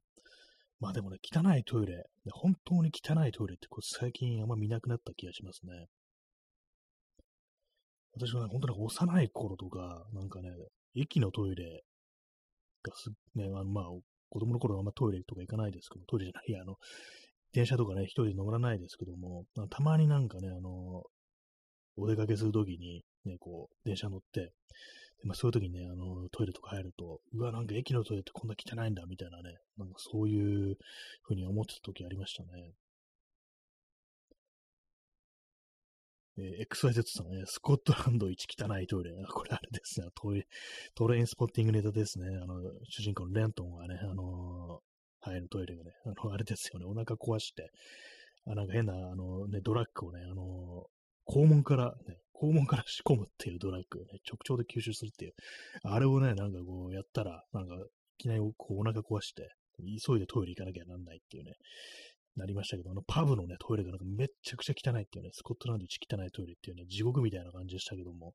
[0.83, 5.87] まあでもね、汚いトイレ、本当に汚いトイレってこう最近あんま見なくなった気がしますね。
[8.14, 10.49] 私はね、本当に幼い頃とか、なんかね、
[10.97, 11.85] 駅のトイレ
[12.83, 13.85] がす、ね、あのまあ、
[14.29, 16.75] 子供の頃はあんまトイレとか行かないですけど、トイレじゃない、あの、
[17.53, 21.05] 電車とかね、一人で乗らないですけども、たまになんかね、あの、
[21.97, 24.51] お出かけするときに、ね、こう、電車乗って、
[25.24, 30.76] まあ、そういう時にね、あの、トイレとか入ると、うわ、なんか駅のトイレってこんな汚いんだ、みたいなね、なんかそういう
[31.22, 32.74] ふうに思ってた時ありましたね。
[36.38, 39.12] えー、XYZ さんね、スコットランド一汚いトイレ。
[39.30, 40.46] これあれですねトイレ、
[40.94, 42.26] トレインスポッティングネタですね。
[42.42, 42.54] あの、
[42.88, 47.70] 主人公のレントンがね、あのー、入るトイレがね、あの、あれですよね、お腹壊して、
[48.46, 50.87] あなんか変な、あのね、ドラッグをね、あの
[51.28, 55.35] 肛門から、ね、肛門から仕込むっていうドラッグをね、直腸で吸収するっていう、
[55.85, 57.78] あれをね、なんかこうやったら、なんか、い
[58.18, 61.52] きなりこうお腹壊して、急いでトイレ行かなきゃなんないっていうね、
[62.37, 68.33] なりましたけど、あのパブのね、トイレがなんかめっちゃくちゃ汚いっていうね、スコットランド一汚いトイレっていうね、地獄みたいな感じでしたけども、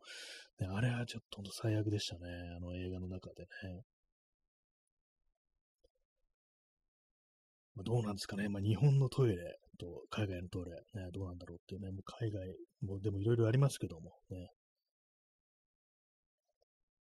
[0.60, 2.22] ね、あれはちょっと最悪でしたね、
[2.56, 3.82] あの映画の中でね。
[7.76, 9.58] まあ、どうなんですかね、まあ、日本のトイレ。
[9.78, 14.50] と海外のトイレ、ね、どうなんだろうっていうね、もう海外もうでもいろいろありますけども、ね。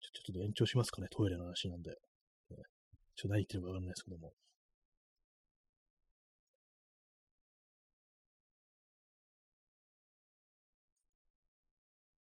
[0.01, 1.91] ちょちょっと延長しますかね、トイレの話なんで。
[1.91, 1.97] ね、
[3.15, 4.33] ちょっと何言ってるかわかんないですけども。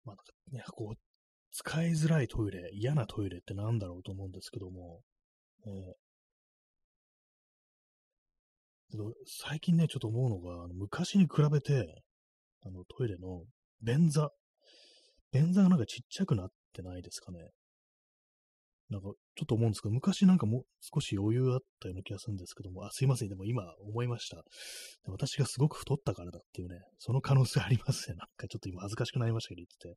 [0.04, 0.98] まあ、なんかね、こう、
[1.52, 5.02] 使いづらいトイレ、嫌なトイレって何だろうと思うんですけども、
[5.66, 6.03] えー、
[9.26, 12.02] 最近ね、ちょっと思うのが、昔に比べて、
[12.64, 13.42] あのトイレの
[13.83, 14.30] 便座、
[15.33, 17.50] 便座がなんかちっちゃくなってないですかね。
[18.90, 24.44] なんか、ちょっと思うんですけど、昔なんかもう少し余裕あったような気がするんですけども、あ、すいません、でも今思いました。
[25.07, 28.16] 私がすごく太ったからだっていうね、その可能性ありますね。
[28.16, 29.96] なんかちょっと今恥ずかしくなりましたけど言ってて。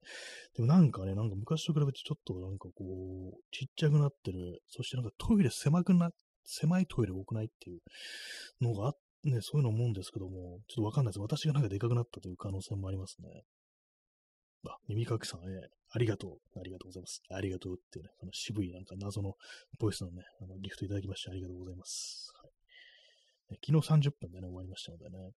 [0.56, 4.62] でもなんかね、なんか昔と比べてちょっとなんかこう、ちっちゃくなってる。
[4.70, 6.10] そしてなんかトイレ狭くな、
[6.48, 7.82] 狭いトイレ多くないっていう
[8.62, 11.20] のがあっね、そういうの思うんですけども、ちょっとわかんないです。
[11.20, 13.44] 私がなんかでかくなったという可能性もありますね。
[14.68, 16.60] あ、耳かきさん、ええありがとう。
[16.60, 17.22] ありがとうございます。
[17.30, 19.36] ありがとうっていうね、あの渋いなんか謎の
[19.80, 22.34] ボイスのね、あのギフトいただきましてありがとうございます。
[22.42, 25.32] はい、昨日30分でね、終わりましたのでね。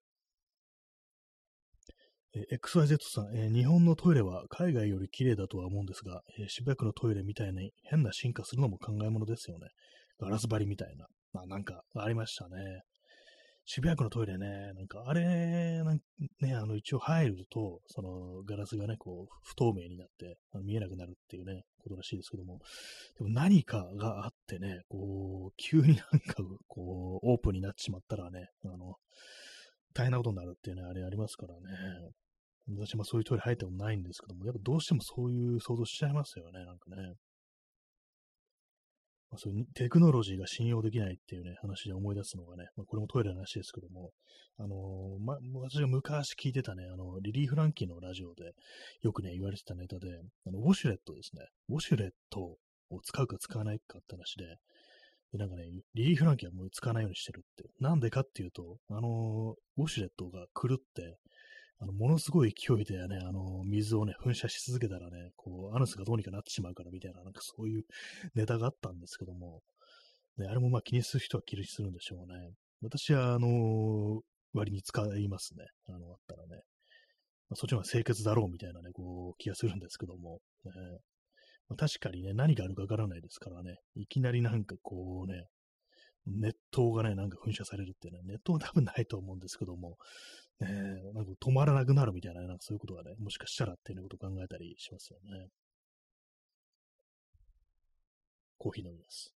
[2.32, 9.68] え XYZ さん、えー、日本のトイレは海外より綺麗だとは思うんですが、えー、渋谷区のトイレみたいに変な進化するのも考え物ですよね。
[10.20, 11.06] ガラス張りみたいな。
[11.32, 12.82] まあなんかありましたね。
[13.66, 16.00] 渋谷区のトイレね、なんかあれ、なん
[16.40, 22.58] ね、あの一応入ると、そのガラスがね、こう不透明になってあの見えなくなるっていうね、ことらしいですけども、
[23.18, 28.96] でも何かがあってね、こう、急になんかこう、オープンになってしまったらね、あの、
[29.94, 31.60] 大変なことになるっていうね、あれありますからね。
[32.76, 37.14] 私もそういうトイレ入ったことないんですけども、やっぱどうしてもそういう想像しちゃいますよね、なんかね。
[39.30, 44.10] まあ、そういうテクノロジーが信用できないっていうね、話で思い出すのがね、まあ、これもトイレの話ですけども、
[44.58, 48.52] あのー、ま、私が昔聞いてたね、あの、リリー・フランキーのラジオで
[49.02, 50.08] よくね、言われてたネタで、
[50.46, 51.46] あの、ウォシュレットですね。
[51.68, 54.56] ウォシュレットを使うか使わないかって話で、
[55.32, 55.64] で、なんかね、
[55.94, 57.70] リリー・フランキーはもう使わないようにしてるって。
[57.78, 61.18] なんでかっていうと、あのー、ウォシュレットが狂って、
[61.80, 67.84] あの、ものすごい勢いでね、あの、水をね、噴射し続けたらね、こう、アヌスがどうにかなってしまうからみたいな、なんかそういう
[68.34, 69.62] ネタがあったんですけども、
[70.36, 72.50] ね、あれもまあ気にする人は気にするんでしょうね。
[72.82, 74.20] 私は、あの、
[74.52, 75.64] 割に使いますね。
[75.88, 76.62] あの、あったらね。
[77.48, 80.72] まあ、そっちの方が清潔だろうみたいなね、こう、気がするんですけども、ね
[81.68, 85.46] まあ、確かにね、何があるかわからないですからね、いきなりなんかこうね、
[86.26, 89.96] 熱湯がね、なんか噴射されるってね、熱湯は多分ないと思うんですけども、
[90.60, 90.68] ね、
[91.14, 95.48] なんか止まらなくなるみたいな、なんかそういうことがね、もしかしたらっていうことを考えたりしますよね。
[98.58, 99.34] コーヒー飲みます。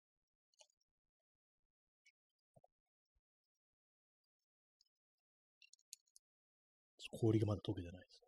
[7.12, 8.22] 氷がまだ溶けてないです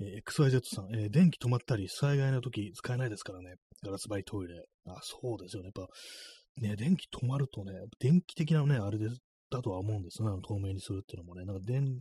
[0.00, 3.54] えー、XYZ さん、えー、電気止まったり、災害の時使えないですからね。
[3.84, 4.64] ガラス張りトイレ。
[4.86, 5.70] あ、そうですよね。
[5.74, 9.20] やっぱ、ね、電気止まるとね、電気的なね、あれです
[9.56, 10.40] だとは思うんですよね。
[10.42, 11.44] 透明にするっていうのもね。
[11.44, 12.00] なんか電、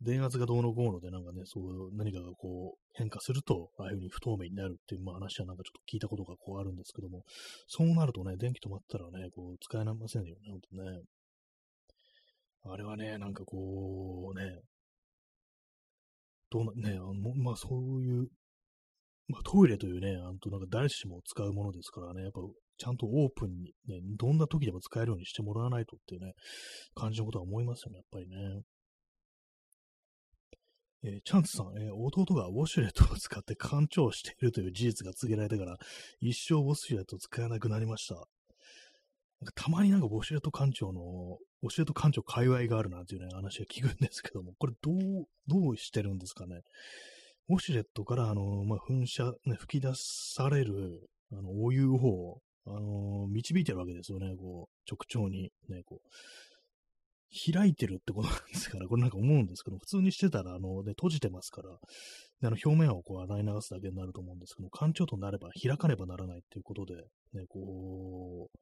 [0.00, 7.24] 電圧がどうのこうので、なんかね、そう何かがこう変化すると、ああいう風に不透明になるっていう、まあ、話はなんかちょっと聞いたことがこうあるんですけども、
[7.66, 11.00] そうなるとね、電気止まったらね、こう使えませんよね、ほんとね。
[12.64, 14.60] あれはね、なんかこう、ね、
[16.50, 18.28] どうな、ね、あのまあそういう、
[19.28, 22.40] まあトイレというね、あとなんか誰しも使うものですからね、やっぱ
[22.78, 26.32] ちゃんとオープンに、ね、どんな時でも使えるようにしてもらわないとっていうね、
[26.94, 28.62] 感じのことは思いますよね、やっぱりね。
[31.04, 35.76] えー、チャンツさん、えー、弟がウォシュレットを使って干潮しているという事実が告げられてから、
[36.20, 38.14] 一生ウォシュレットを使えなくなりました。
[38.16, 46.62] なんかたまになんかウォシュレット館長の、ウォシュレット館長界隈があるなんていうね、話が聞くんですけども、これどう、どうしてるんですかね。
[47.48, 56.08] ウォシュレットから、あの、まあ、噴射、ね、吹き出される、あの、お湯を、あの導いてるわけですよね、こう、直腸に、ね、こう、
[57.52, 66.94] 開いてるってことなんですから、 これなんか思うんですけど、普通にしてたら、あの、ね、閉じてますから、あの表面をこう洗い流すだけになると思うんですけど、干潮となれば開かねばならないっていうことで、
[67.32, 68.58] ね、こう、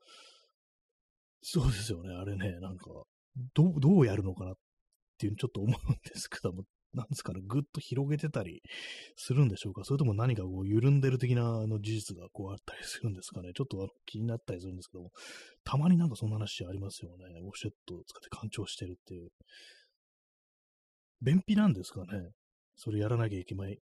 [1.42, 2.90] そうですよね、あれね、なんか、
[3.54, 4.54] どう、どうやるのかなっ
[5.18, 6.64] ていう、ちょっと思うんですけども、
[6.96, 8.62] なんですかね、ぐっと広げてたり
[9.16, 9.84] するんでしょうか？
[9.84, 13.52] それとも何かこう緩んでる的なあの事実がこうあったりするんですかね？
[13.54, 15.10] ちょっと気になったりするんですけども、
[15.62, 17.26] たまになんかそんな話ありますよね。
[17.44, 19.28] ウォシュレットを使って干潮してるっていう。
[21.22, 22.06] 便秘なんですかね？
[22.76, 23.78] それやらなきゃいけない。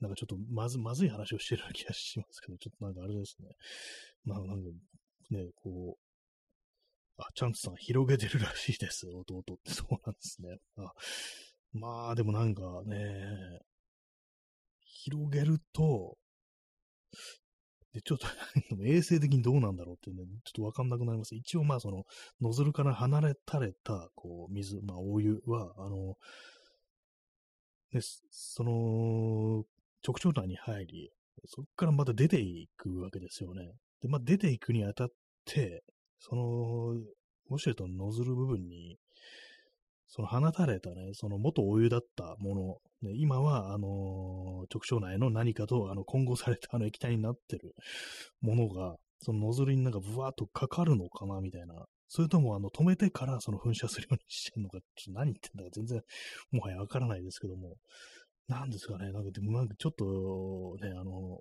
[0.00, 3.48] なんかちょっとまず、まずい話をしてるような気がしますけど、ちょっとなんかあれですね。
[4.24, 4.70] まあなんか
[5.30, 9.72] ね、こう、あ、チャンツさん広げてるらしいです、弟って。
[9.72, 10.58] そうなんですね。
[10.76, 10.92] あ
[11.76, 13.60] まあ、でもなんかね、
[14.80, 16.16] 広げると、
[17.92, 18.26] で、ちょっと
[18.84, 21.34] 衛生的にどうなんだろうってね、ちょっとわかんなくなります。
[21.34, 22.04] 一応まあその、
[22.42, 26.16] ノズルから離れたれた、こう、水、まあお湯は、あの、
[27.92, 29.64] で、その、
[30.06, 31.10] 直腸内に入り、
[31.46, 33.72] そこからまた出ていくわけですよね。
[34.02, 35.08] で、まあ出ていくにあたっ
[35.46, 35.82] て、
[36.18, 36.90] その、
[37.50, 38.98] ウォシュレットのノズル部分に、
[40.08, 47.74] その放たれたね、その元お湯だったもの、ね、今は、あのー、直腸内の何かと、あの、混合されたあの液体になってる
[48.40, 51.86] ものが、そのノズルになんかブワーっとかかるのかな、みたいな。
[52.08, 56.02] それとも、あの、止めてからその噴射するようにしてんのか、ちょっと何言ってんだか全然、
[56.52, 57.76] もはやわからないですけども。
[58.48, 61.40] なんですかね、なんか、でもなんかちょっと、ね、あの、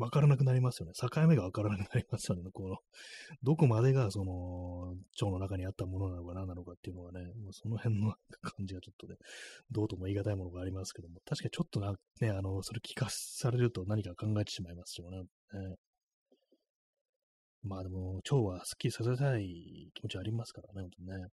[0.00, 0.92] わからなくなりますよね。
[0.94, 2.42] 境目がわからなくなりますよね。
[2.52, 2.78] この、
[3.42, 9.16] どこまでがその、腸の中にあったものなのか何なのかっていうのがね、もうその辺の感じがちょっとね、
[9.70, 15.18] どうとも言い難いものがありますけども、確かにちょっとな、ね、あの、それ聞かされると何か考えてしまいますよね。
[15.20, 15.76] ね
[17.62, 21.28] まあでも、腸はスッキリさせたい気持ちありますからね、本当にね。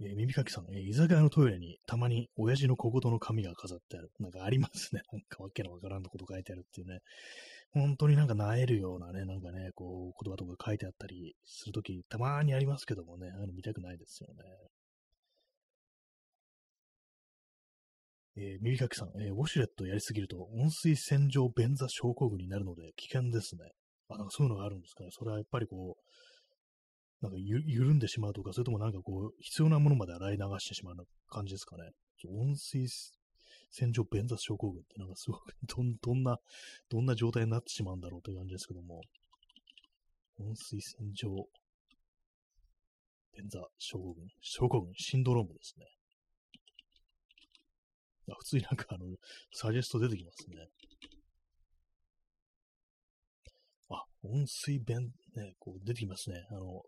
[0.00, 4.10] えー、耳かきさん、えー、居酒屋のトイレにたまに親父の小言の紙が飾ってある。
[4.18, 5.02] なんかありますね。
[5.12, 6.98] なんかわけのわからんのこと書いてあるっていうね。
[7.72, 14.42] 本当になんか萎えるようなね、なんかね、こう、言葉とか書いてあったりするとき、たまにありますけどもね、あの見たくないですよね。
[18.36, 23.70] えー、耳かきさん、えー、ウォシュレットやりすぎると温水洗浄便座症候群になるので危険ですね。
[24.08, 25.10] あ、なんかそういうのがあるんですかね。
[25.12, 26.02] それはやっぱりこう、
[27.24, 31.90] なんかゆ緩んでしまうとか、それともなんかこう、必要なものまで洗い流してしまうような感じですかね。
[32.28, 32.86] 温水
[33.70, 36.38] 洗浄便座症候群ってなんかすごく どん、どんな、
[36.90, 39.00] どんな状態になってしまうんだろうという感じですけども、
[40.36, 41.48] 温水洗浄
[43.32, 45.86] 便座症候群、症候群、シンドロームですね。
[48.28, 49.06] あ普通になんかあの、
[49.50, 50.56] サジェスト出てきますね。
[53.88, 56.46] あ、温水便、ね、こう出てきますね。
[56.50, 56.82] あの、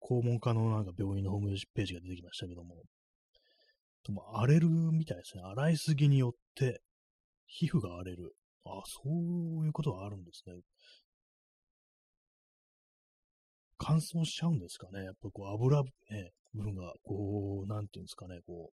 [0.00, 2.76] 肛門科のなんか病院のホームページが出てきましたけども、
[4.04, 5.42] とも荒れるみたいですね。
[5.42, 6.80] 洗いすぎによって
[7.46, 8.34] 皮膚が荒れる。
[8.64, 10.54] あ、そういうことがあるんですね。
[13.78, 15.04] 乾燥しちゃうんですかね。
[15.04, 18.70] やっぱこう油、ね、部分がこう、なんていうんですかね、こ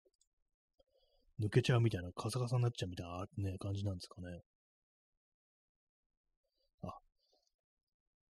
[1.41, 4.41] う、抜けちゃうみたいな、カサカサになっちゃうみたいな、ね、感じなんですかね。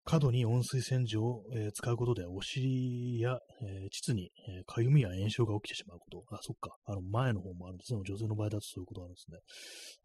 [0.05, 6.23] 過度に温水洗浄を、えー、使うことで、お尻や、えー、膣に、えー、かゆみや炎症が起きてしまうこと。
[6.29, 6.75] あ、そっか。
[6.85, 8.01] あの、前の方もあるんですね。
[8.05, 9.37] 女性の場合だとそういうことなんですね。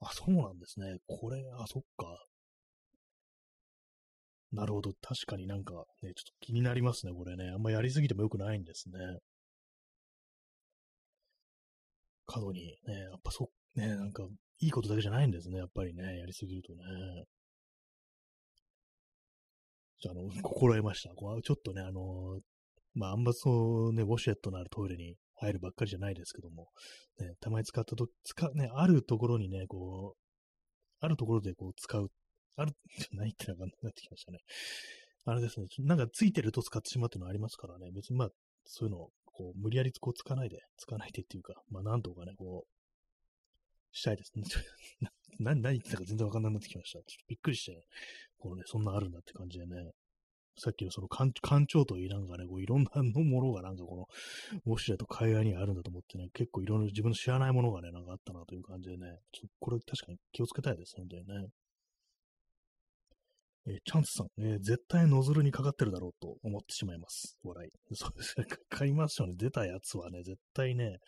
[0.00, 0.98] あ、そうなんですね。
[1.06, 2.06] これ、あ、そっか。
[4.52, 4.92] なるほど。
[5.02, 7.50] 確かになんか、ね、ちょっと気になりますね、これね。
[7.50, 8.98] あんまやりすぎてもよくないんですね。
[12.26, 14.22] 過度に、ね、やっぱそ、ね、なんか、
[14.60, 15.58] いいことだけじゃないんですね。
[15.58, 16.82] やっぱりね、やりすぎるとね。
[20.06, 21.14] あの、 心得ました。
[21.14, 22.40] こうちょっとね、あの
[22.94, 26.68] まあ、あんまそうね、ウォシュレットのあるトイレに入るばっかりじゃないですけども、
[27.20, 30.18] ね、たまに使ったと、使、ね、あるところにね、こう、
[31.00, 32.10] あるところでこう使う、
[32.56, 32.72] ある、
[33.12, 34.38] 何言ってなかなってきましたね。
[35.24, 38.30] あれですね、なんかついてると使ってしまうっていうのはありますからね、別にまあ、
[38.64, 42.77] そういうのを、こう、無理やりこう、つかないで、つかないでっていうか、まあ、なんとかね、こう、
[43.92, 44.44] したいですね。
[45.38, 46.98] 何、言ってたか全然わかんなくなってきました。
[46.98, 47.84] ちょっとびっくりして、
[48.38, 49.92] このね、そんなあるんだって感じでね。
[50.58, 51.30] さっきのその館
[51.66, 54.06] 長といいなんかね、こういろんなのものがなんかこの、
[54.66, 61.48] ウォシュレット海外にあるんだと思ってね、結構いろいろ自分の知らないものがね、なんかあったなという感じでね、ちょっとこれ確かに気をつけたいです、本当にね。
[63.68, 67.36] えー、チャンスさん、えー、絶対ノズルにかかってるだろうと思ってしまいます。
[67.44, 67.70] 笑い。
[67.94, 68.46] そうですね。
[68.46, 69.34] かかりますよね。
[69.36, 70.98] 出たやつはね、絶対ね、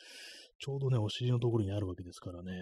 [0.60, 2.52] ちょうどね、お尻のところにあるわけですからね。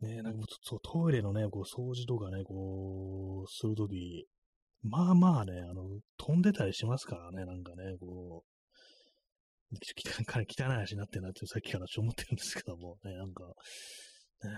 [0.00, 4.26] ねなんかそう、トイレのね、こう、掃除とかね、こう、するとき、
[4.82, 5.82] まあまあね、あの、
[6.16, 8.56] 飛んでたりしますからね、なんかね、こう、
[9.72, 14.50] 汚い話になってるなってさっきからちょっと思ってるんですけども、ね、なんか、ね、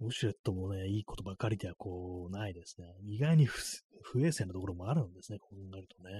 [0.00, 2.86] ウシュレットもね、いいことばかりではこう、ないですね。
[3.04, 6.10] 意外に不衛生なところもあるんですね、こう考えるとね。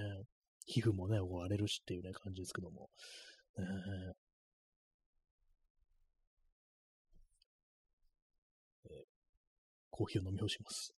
[0.65, 2.89] 皮膚もね、こう荒れるしっていうね、感じですけども。
[3.59, 4.13] えー、
[9.89, 10.93] コーヒーを飲み干します。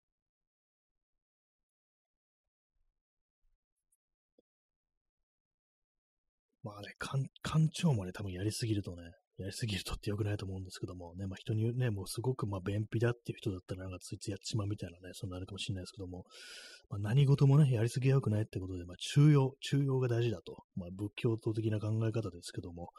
[6.62, 6.94] まあね、
[7.42, 9.02] 館長もね、多分やりすぎるとね、
[9.38, 16.24] やりすぎるとって良くないと思うんですけども、ね、まあ人にね、もうすごくまあ便秘だっていう人だったらなんかついついやってしまうみたいなね、そんなあるかもしれないですけども、
[16.90, 22.90] まあ、何事もね、やりすぎは良くないってことで、まあ中庸、中庸が大事だと、まあ仏教徒的な考え方ですけども、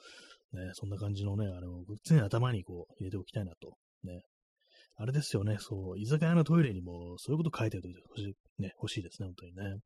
[0.53, 4.23] ね、そんな感じのね、あの、常に頭にこう入れておきたいなと、ね。
[4.95, 9.79] あれですよね、そう、居酒屋のトイレにもそういうこと書いておいてほしい、ね、欲しいですね、本当にね。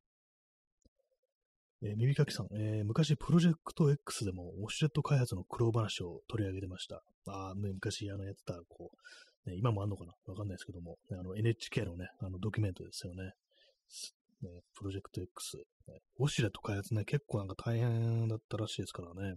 [1.83, 7.01] えー、耳かきさん、えー、昔プロジェクト X でもウォシュレット開発の苦労話を取り上げてました。
[7.27, 8.91] ああ、ね、昔あのやってた、こ
[9.45, 10.13] う、ね、今もあんのかな？
[10.25, 13.33] わかんないですけども、ね、あの NHK のね、あのドキュメントですよね。
[14.41, 15.57] ねプロジェクト X、
[15.88, 15.99] ね。
[16.19, 19.36] ウォシュレット開発ね、結構なんか大変だったらしいですからね。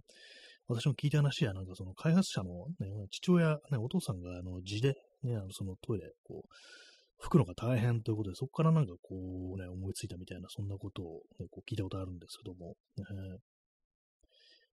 [0.69, 9.17] 私も聞いた話や、なんかその開発者の、ね、父親、ね、お父さんがあの字で、ね、あのそのトイレ、こう、拭くのが大変ということで、そこからなんかこ
[9.57, 13.05] うね、思いついたみたいな、そんなことを、ね、こう聞いたことあるんですけども、ね、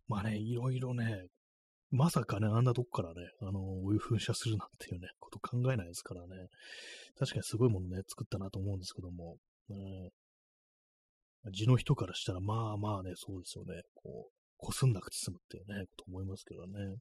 [0.08, 1.28] まあね、いろいろね、
[1.92, 6.48] まさかね、あんなとこからね、あの、お湯噴射するなんていうね、こと考えないですからね、
[7.18, 9.38] 確かにすごいものね、作ったなと思うんですけども、
[9.70, 10.10] ね、
[11.52, 16.98] 地の人からしたら、まあまあね、そうですよね、こう、こすんなくて済むっていうね、と思いますけどね。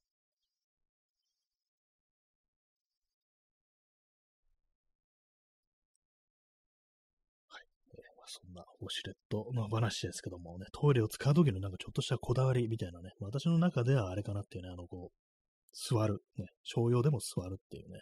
[7.47, 15.25] はい、え、まあそんなウォシュレットの話ですけどもね、トイレを使う時のなんかちょっとしたこだわりみたいなね、私の中ではあれかなっていうね、あの、こう、
[15.73, 17.99] 座る、ね、商用でも座るっていうね、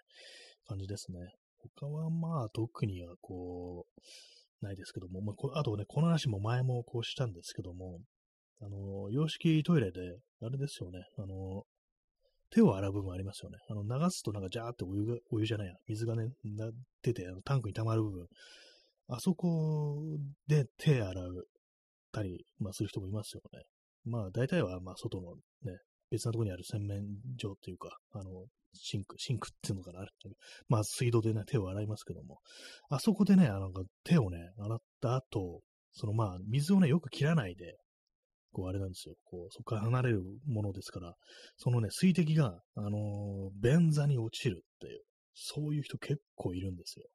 [0.67, 1.19] 感じですね。
[1.77, 4.01] 他はまあ特にはこう、
[4.63, 7.99] ないですけども、まあ、あとね、この話も前もこうしたんですけども、
[8.61, 9.99] あの、洋式トイレで、
[10.41, 11.63] あれですよね、あの、
[12.49, 13.57] 手を洗う部分ありますよね。
[13.69, 16.69] あの、流すとなんかジャーってお湯が、お湯じゃないや、水がね、な
[17.01, 18.27] 出て、あのタンクに溜まる部分、
[19.09, 20.01] あそこ
[20.47, 21.47] で手洗う
[22.11, 23.63] たり、まあ、する人もいますよね。
[24.05, 25.77] まあ、大体は、まあ、外のね、
[26.09, 27.03] 別なところにある洗面
[27.37, 28.45] 所っていうか、あの、
[28.75, 30.05] シンク、シンクっていうのかな。
[30.67, 32.39] まあ、水道でね、手を洗いますけども、
[32.89, 33.71] あそこでね、あの、
[34.03, 35.61] 手をね、洗った後、
[35.93, 37.77] そのまあ、水をね、よく切らないで、
[38.51, 39.15] こう、あれなんですよ。
[39.25, 41.13] こう、そこから離れるものですから、
[41.57, 45.01] そのね、水滴が、あのー、便座に落ちるっていう、
[45.33, 47.05] そういう人結構いるんですよ。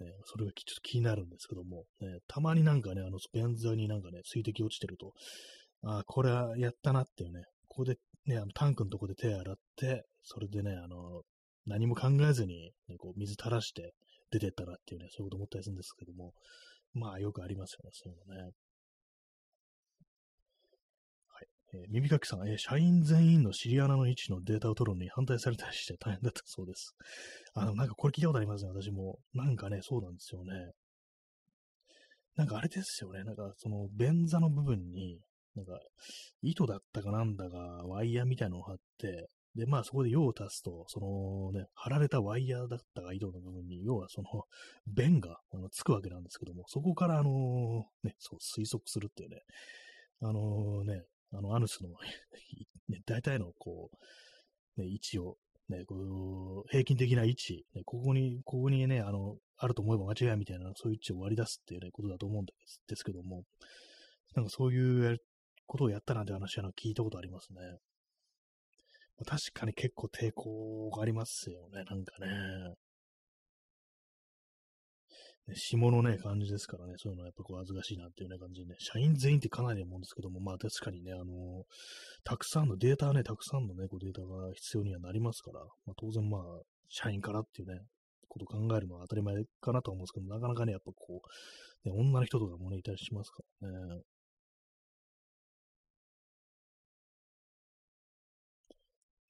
[0.00, 5.12] ね、それがちょっと気になるんですけども、ね、たまになんかね、あの、便座になんかね、水滴落ちてると、
[5.82, 11.22] ああ、これはやったなっていうね、ここでね、あのタンクのとこで手洗って、それでね、あの、
[11.66, 13.94] 何も考えずに、ね、こう水垂らして
[14.30, 16.32] 出てったなっていうね、そういうこと思ったりするんですけども、
[16.94, 18.52] まあよくありますよね、そういうのね。
[21.74, 26.94] えー、耳かきさん、えー、社員全員のシリアナの位置のデータを取るのに反対されたりして大変だったそうです。
[27.54, 29.18] あの、なんかこれ聞いたことありますね、私も。
[29.32, 30.52] なんかね、そうなんですよね。
[32.36, 35.18] なんかあれですよね、なんかその便座の部分に、
[35.54, 35.78] なんか
[36.42, 44.28] 糸だったかなんだかワイヤーみたいのを貼って、で、まあそこで用を足すと、そのね、貼られたワイヤーだったか糸の部分に、要はその
[44.86, 49.40] 弁があのつくわけなんですけども、そこからあのね、そう推測するっていうね、
[50.22, 51.02] あのね、
[51.34, 51.88] あの、アヌスの
[52.88, 53.90] ね、大体の、こ
[54.76, 55.36] う、ね、位置を、
[55.68, 63.44] ね、こう、平均的な位置、ね、ここに、ここにね、あの、あると思えば間違いみたいな、そういう位置を割り出すっていうね、ことだと思うんですですけども、
[64.34, 65.18] なんかそういう
[65.66, 67.58] ことをやったなんて話は聞いたことありますね。
[69.24, 72.74] 確かに結構抵抗がありますよね、なんかね。
[75.48, 81.64] ね、下のね、感じですからね、そういうのはやっぱこう、恥ずかしいなっていうね、感じでね、社員全員ってかなりのもんですけども、まあ確かにね、あの、
[82.22, 86.42] たくさんのデータはね、たくさんのね、こうデータが必要にはなりますから、まあ当然まあ、
[86.88, 87.80] 社員からっていうね、
[88.28, 91.20] こと考えるのは当たり前かなと思うんですけど、なかなかね、やっぱこ
[91.84, 94.02] う、ね、女の人とかもね、いたりしますからね。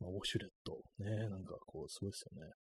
[0.02, 0.82] まあ、ウォシュレット。
[0.98, 2.52] ね、なんかこう、すごいですよね。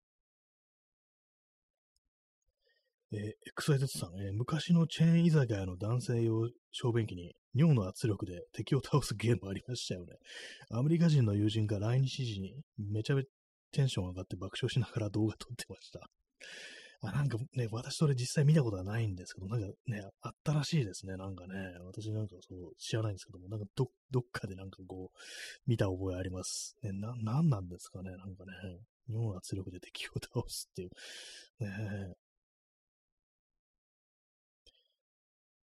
[3.12, 10.14] えー、XYZ さん、えー、昔のチェーン居酒屋の男性用小便器に尿の圧力で敵を倒すゲームありましたよね。
[10.70, 13.28] アメリカ人の友人が来日時にめちゃめちゃ
[13.72, 16.00] テンション上がって爆笑しながら動画撮ってました。
[17.02, 21.54] まあなんかね、私それ実際見たことはないんですけど、なんかね、あったらしいですね、なんかね。
[21.86, 25.18] 私なんかそう知らないんですけども、なんかどどっかでなんかこう、
[25.66, 26.76] 見た覚えあります。
[26.82, 28.52] ね、な、なんなんですかね、なんかね、
[29.08, 30.90] 尿の圧力で敵を倒すっていう。
[31.60, 32.14] ね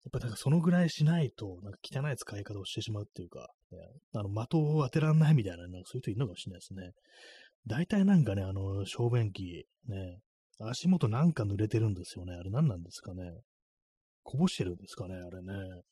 [0.04, 3.78] やっぱなんかそのぐらいしないと、なんか汚い使い方をしてしまうっていうか、ね、
[4.14, 6.90] あの、的を当てらんないみたいな、なんかそういう人いるのかもしれないですね。
[7.68, 10.18] 大体なんかね、あの、小便器、ね、
[10.60, 12.34] 足元なんか濡れてるんですよね。
[12.34, 13.32] あれ何なんですかね。
[14.22, 15.82] こぼしてるんですかね、あれね。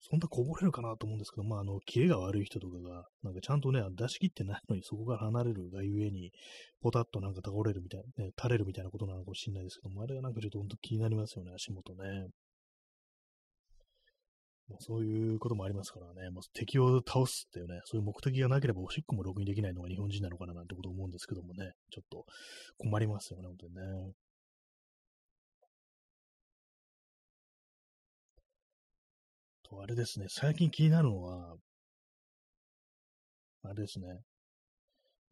[0.00, 6.32] そんなこぼれるかなと思うんですけど、まあ、あの、キレが悪い人とかが、なんかちゃんとね、出し切ってないのにそこから離れるがゆえに、
[6.80, 12.28] ポタッとなんか倒れるみたい、ね、垂れるみたいなことなのかもしれないですけども、あれがなんかちょっと本当気になりますよね、足元ね。
[14.68, 22.24] もうそういうこともありますからね、もう敵を倒すっていうね、そういう目的がなければおしっこもろくにできないのが日本人なのかななんてこと思うんですけどもね、ちょっと
[22.78, 24.12] 困りますよね、本当にね。
[29.68, 31.56] と、あれですね、最近気になるのは、
[33.64, 34.06] あれですね、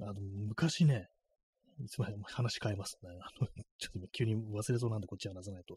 [0.01, 1.09] あの、昔ね、
[1.81, 3.11] いつまでも話変えますね。
[3.11, 5.77] あの、 ちょっと急に忘れそうなんでこっち話さないと。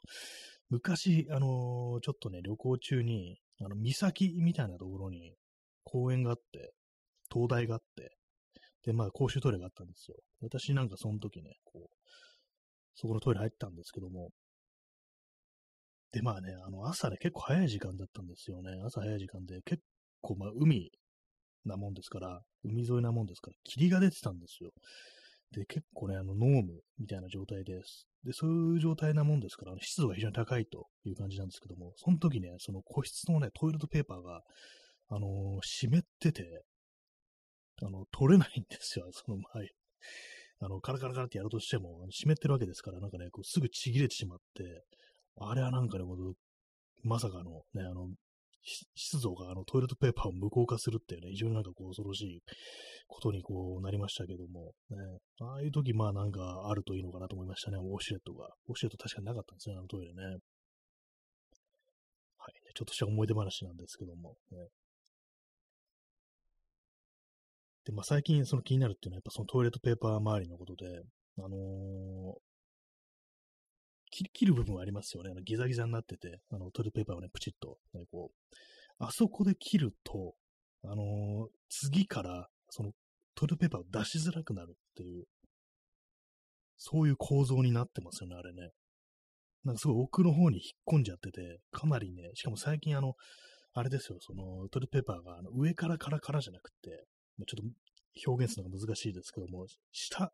[0.70, 5.34] 昔、あのー、ちょっとね、旅行中に、あの、岬みたいなところに
[5.84, 6.74] 公園があって、
[7.30, 8.18] 灯台があって、
[8.84, 10.18] で、まあ、公衆トイレがあったんですよ。
[10.42, 11.90] 私なんかその時ね、こう、
[12.96, 14.30] そこのトイレ入ったんですけども、
[16.12, 18.72] で、まあね、あの、朝ね、結構早い時間だったんですよね。
[18.86, 19.82] 朝早い時間で、結
[20.22, 20.92] 構、まあ、海
[21.66, 24.72] なもんですから、海沿いなもんですから、霧が出てたんですよ。
[25.52, 28.08] で、結構ね、あの、ノームみたいな状態です。
[28.24, 34.42] で、そういう状態なもんですから、湿度が非常に高いという感じなんですけども、その時ね、その個室のね、トイレットペーパーが、
[35.10, 36.64] あのー、湿ってて、
[37.82, 39.70] あの、取れないんですよ、 その前。
[40.60, 44.84] あの、カラカラカラってやろうとしても、湿ってるわけですから、なんかね、こうすぐちぎれてしまって、
[45.38, 46.04] あれはなんかね、
[47.04, 48.10] まさかのね、あの、
[48.96, 52.42] 湿度があのトイレットペーパーを無効化するっていうね、非常になんかこう恐ろしい
[53.08, 54.98] ことにこうなりましたけども、ね、
[55.40, 58.50] ああいう時まあなんかあるといいのかなと思いましたね、ウォシュレットが。
[58.68, 60.24] ウォシュレット確かになかったんですね、あのトイレね。
[60.24, 60.40] はい、ね、
[62.76, 64.58] ちょっとした思い出話なんですけども、ね。
[67.86, 70.86] で、まあ最近その気になるっていうのはやっぱそのトイレットペーパー周りのことで、
[71.40, 72.47] あのー、
[74.10, 75.32] 切る部分はありますよね。
[75.32, 78.48] あのギザギザになってて、あのトイレットペーパーをね、プチッと、ね、こう、
[79.00, 80.34] あそこで切ると、
[80.84, 82.92] あのー、次から、その
[83.36, 85.26] トイレットペーパーを出しづらくなるっていう、
[86.78, 88.72] そういう構造になってますよね、あれね。
[89.64, 93.14] なんかすごい奥の方に引っ込んじゃってて、かなりね、しかも最近あの、
[93.74, 97.06] あれですよ、そのトイレットペーパーがあの上からカラカラじゃなくて、
[97.46, 97.70] ちょっ
[98.26, 100.32] と表現するのが難しいですけども、下、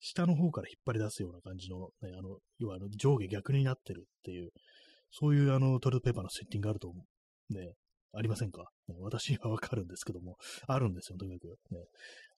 [0.00, 4.50] 下の方から引っ張り出すような感じの、ね、あの、要はあの上下逆になってるっていう、
[5.10, 6.92] そういうあのトイレットペーパーのセッティングがあると、
[7.50, 7.72] ね、
[8.12, 10.36] ありませんか、ね、私はわかるんですけども、
[10.66, 11.74] あるんですよ、とにかく。
[11.74, 11.84] ね、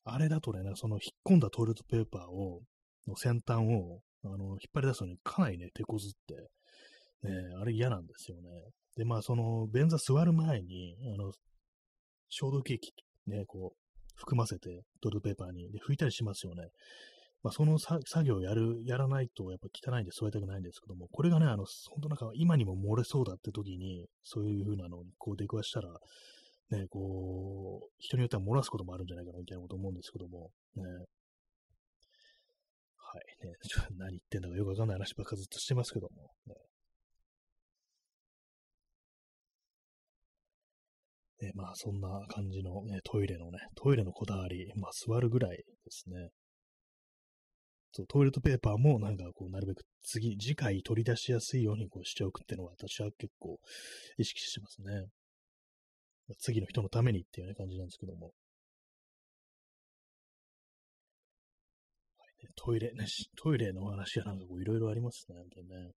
[0.05, 2.61] あれだとね、その引っ込んだトイレットペーパーを、
[3.07, 6.35] の先端を、あの、引っ張り出すのにかなりね、手こずって、
[7.29, 7.31] ね、
[7.61, 8.49] あれ嫌なんですよね。
[8.97, 11.33] で、まあ、その、便座座る前に、あの、
[12.29, 12.93] 消毒液、
[13.27, 13.77] ね、こう、
[14.17, 16.69] 含ませて、トイレットペーパーに、で、拭いたりしますよね。
[17.47, 26.01] まあ、その作業をやる、やらないとやっぱ汚いんで添えたくないんですけども、これがね、あの、本当なんか今にも漏れそうだって時に、そういう風なのにこう出くわしたら、
[26.71, 30.83] ね、こう、人によっては漏らすこともあるんじゃないかなみたいなこと思うんですけども、ね。
[30.83, 30.89] は
[33.21, 33.53] い、ね、
[33.97, 36.55] 何言ってんだかよくわかんない話ばっかずっとしてますけども、ね。
[41.43, 46.33] ね、まあそんな感じの、ね、トイレのね、トイレのこだわり、まあ座るぐらいですね。
[47.97, 53.59] そう、トイレットペーパーもなんかこう、なるべく次、次回取り出しやすいようにこうしておくっていうのは私は結構
[54.19, 55.07] 意識してますね。
[56.39, 58.33] 次の人のためにっていう、ね、感じなんですけども。
[62.19, 63.07] はいねトイレ、ね、
[63.43, 65.93] トイレの話はなんかこういろいろありますね、本当にね。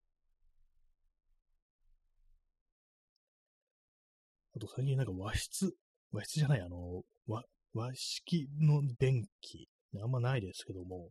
[4.55, 5.73] あと最近なんか和室、
[6.13, 7.43] 和室じゃない、あの、和、
[7.73, 9.67] 和式の電気、
[10.01, 11.09] あんまないですけども、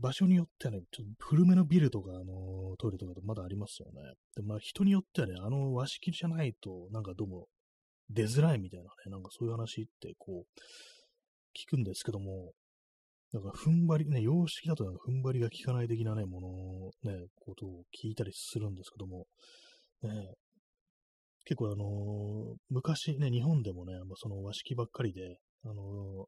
[0.00, 4.14] 場所によってはね、ちょっと古めのビルとか、あの、トイレとかでまだありますよね。
[4.36, 7.46] で、まあ人によってはね、あの和式じゃないと、なんかどうも
[8.10, 10.60] 出づらいみたいなね、なんかそういう話ってこう、
[11.56, 12.52] 聞くんですけども、
[13.32, 19.26] なんか踏ん張り、ね、様式だとなんか踏ん張りが効かない的なね、ものね、ことを聞いたりするんですけども、
[20.02, 20.34] ね、
[21.44, 26.26] 結構あのー、昔ね、日本でもね、まあ、その和式ばっかりで、あの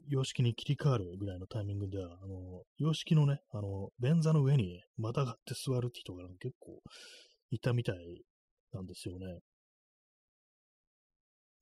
[0.00, 2.38] ー、洋式に切り替わるぐらいのタイミングでは、あのー、
[2.78, 6.80] 洋式のね、あの、便座の上にまたがって座るって人が結構
[7.50, 7.96] いたみたい
[8.72, 9.26] なんですよね。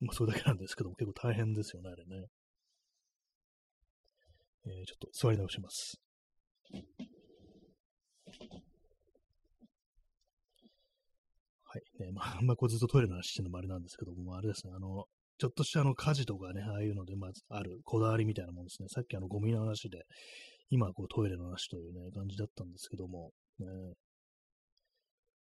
[0.01, 2.27] まあ、それだけなんですけども、結構大変ですよね、あれね。
[4.67, 6.01] えー、ちょっと座り直します。
[11.63, 12.03] はい。
[12.03, 15.05] ね、まあ、あんまこうずっとトイレの話してるのもあれなんですけども、あれですね、あの、
[15.37, 18.87] ちょっとしたあの火事とかね、ああいうので、まずあるこだわりみたいなもんですね。
[18.89, 20.03] さっきあのゴミの話で、
[20.69, 23.67] 今こうトイレの話というね、感じだったんですけども、ね、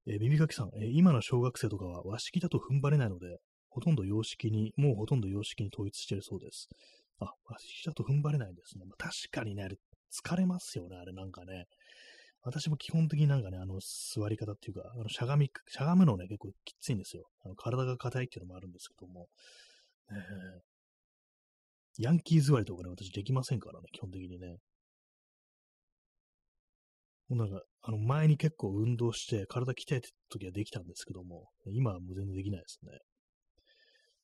[0.08, 3.38] えー、耳かきさん、えー、今の小学生とかは和式だと踏ん張れないので、
[3.70, 6.68] ほとんど洋式に、もうほとんど洋式に統一しているそうです。
[7.20, 8.86] あ、和式だと踏ん張れないんですね。
[8.86, 9.78] まあ、確かにね、あれ、
[10.12, 11.66] 疲れますよね、あれなんかね。
[12.44, 17.24] 私も基本的になんかね、あの、座り方っていうか、あの、しゃがみ、しゃがむのね、結構きついんですよ。
[17.46, 19.28] あの体が硬いっていうのもあるんですけども、
[21.98, 24.58] ヤンキー座りとかね、私できませんからね、基本的にね。
[27.30, 32.92] もうなんか、あの、前に結構運動して体鍛えてた時はできたんですけども、今はもう全然できないですね。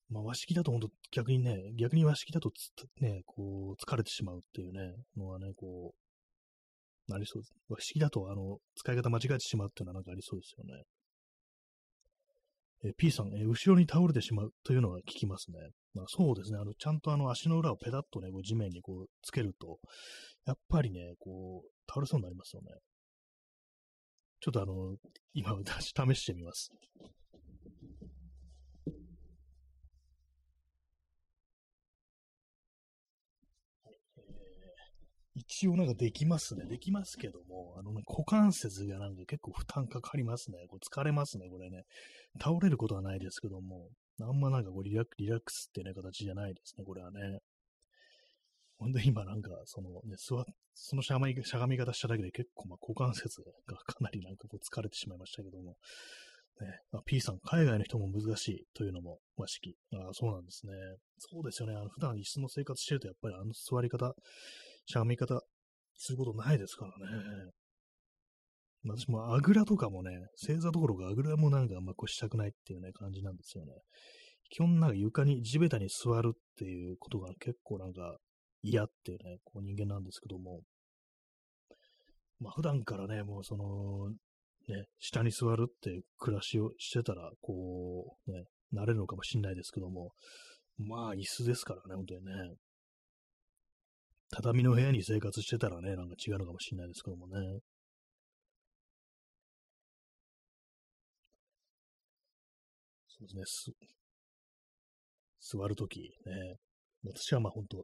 [0.09, 2.51] まあ、和式だと本当逆にね、逆に和式だと
[2.99, 5.93] ね、こう、疲れてしまうっていうね、のはね、こ
[7.07, 7.53] う、なりそうです。
[7.69, 10.83] 和式だと、あの、使い方間違えてしまうっていうのはなんかありそうですよね。
[12.83, 15.57] え P さん、え後ろに倒れてしまうというのは聞きますね。
[15.93, 16.57] まあ、そうですね。
[16.59, 19.79] あの、ちゃんとあの足の裏をペタッとね、こう地面にこうつけると、
[20.45, 22.71] やっぱりね、こう、倒れそうになりますよね。
[24.39, 24.95] ちょっとあの、
[25.33, 26.71] 今、試してみます。
[35.39, 36.65] 一応なんかできますね。
[36.65, 40.57] できますけども、あの、ね、股関節がなんか結構負担かかりますね。
[40.67, 41.83] これ疲れますね、これね。
[42.41, 43.89] 倒れることはないですけども、
[44.21, 47.39] あんまなんかこうリラリラックスってね、形じゃないですね、これはね。
[48.77, 55.75] ほんで今なんか、そのね、座そのしゃがみしゃがみ方しただけで結構まあ股関節がかなりなんかこう疲れてしまいましたけども、
[56.61, 59.75] ね、あ P さん、海外の人も難しいというのも和式。
[59.93, 60.73] ああそうなんですね。
[61.17, 61.75] そうですよね。
[61.75, 64.13] あの普段椅子の生活してるとやっぱりあの座り方、
[64.89, 65.39] しゃがみ方
[65.95, 66.91] することないですから
[67.45, 67.51] ね。
[68.83, 73.73] 私もあぐらとかもね、正座どころかあぐらもなんかあんまこうしたくないっていうね、感じなんですよね。
[74.49, 78.17] 基本なんか床に地べたに座るっていうことが結構なんか
[78.63, 80.61] 嫌っていうね、こう人間なんですけども、
[82.39, 84.09] まあ普段からね、もうその、
[84.73, 90.13] ね、下に座るって暮らしをしてたら、こう、ね、慣れるのかもしんないですけども、
[90.79, 92.31] まあ椅子ですからね、本当にね。
[94.31, 97.59] 畳の部屋に生活してたらね、なんか違うのかもしれないですけどもね。
[103.07, 103.43] そうですね。
[105.39, 106.57] す座るときね。
[107.03, 107.83] 私はまあ本当、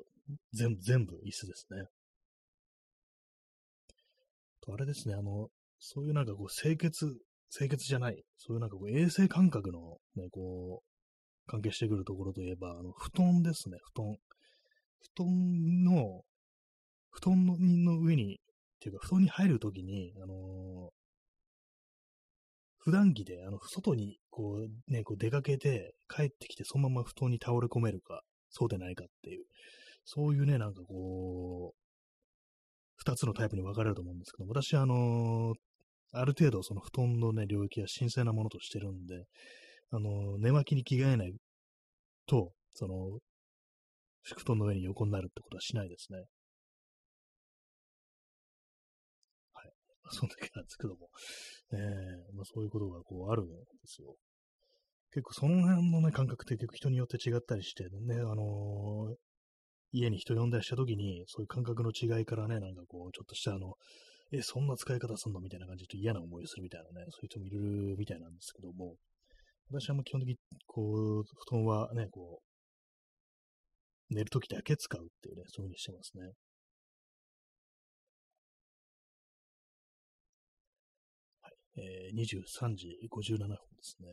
[0.53, 1.85] 全部、全部椅子ですね。
[4.61, 7.17] と、あれですね、あの、そういうなんかこう、清潔、
[7.51, 10.95] 清潔じゃない、そういうなんかこう、衛生感覚のね、こう、
[11.47, 14.15] 関係してくるところといえば、あの、布団ですね、布団。
[15.15, 16.23] 布団の、
[17.15, 18.37] 布団の上に、っ
[18.81, 20.89] ていうか、布団に入るときに、あのー、
[22.79, 29.45] 普段着で、あの、外に、こう、ね、こう出かけて、帰ってきて、そのまま布団に倒れ込めるか、そうでないかっていう、
[30.03, 31.79] そういうね、なんかこう、
[32.97, 35.55] 二つのタイプに分かれると思うんですけど、私は、あのー、
[36.11, 39.23] ある程度、その布団のね、領域は神聖なものとしてるんで、
[39.91, 41.33] あのー、寝巻きに着替えない
[42.27, 43.19] と、その、
[44.21, 46.25] 布団の上に横になるってことはしないですね。
[50.11, 51.09] そんだけなんですけども、
[51.73, 53.53] えー、まあ、そういうことがこうあるんで
[53.85, 54.15] すよ。
[55.11, 59.15] 結構その辺のね、感覚って結構人によって違ったりして、ね、あのー、
[59.93, 63.75] 家に人呼んだりした時に、そういう感覚の違いからね、なんかこう、ちょっとしたあの、
[64.31, 68.95] え、そんな使い方すんのみたいな感じで嫌な思いをするみたいなね、そういう人もいるみたいなんですけども、
[69.71, 70.37] 私はもう基本的に、
[70.67, 76.33] こう、布団はね、こう、寝るときだけ使うっていうね、そういう風にしてますね。
[81.77, 84.07] えー、23時57分ですね。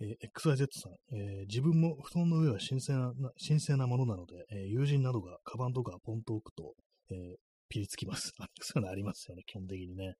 [0.00, 3.12] えー、XYZ さん、えー、自分も布団の上は神聖な
[3.46, 6.74] 神聖なものなので、え、友人などがカバンとかポンと置くと、
[7.10, 7.36] え、
[7.68, 8.32] ピリつきます。
[8.60, 10.14] そういうのありますよね、基本的にね。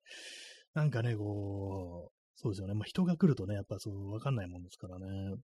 [0.73, 2.73] なんかね、こう、そうですよね。
[2.73, 5.35] まあ、人が来るとね、やっぱそう、わかんないもんですからね。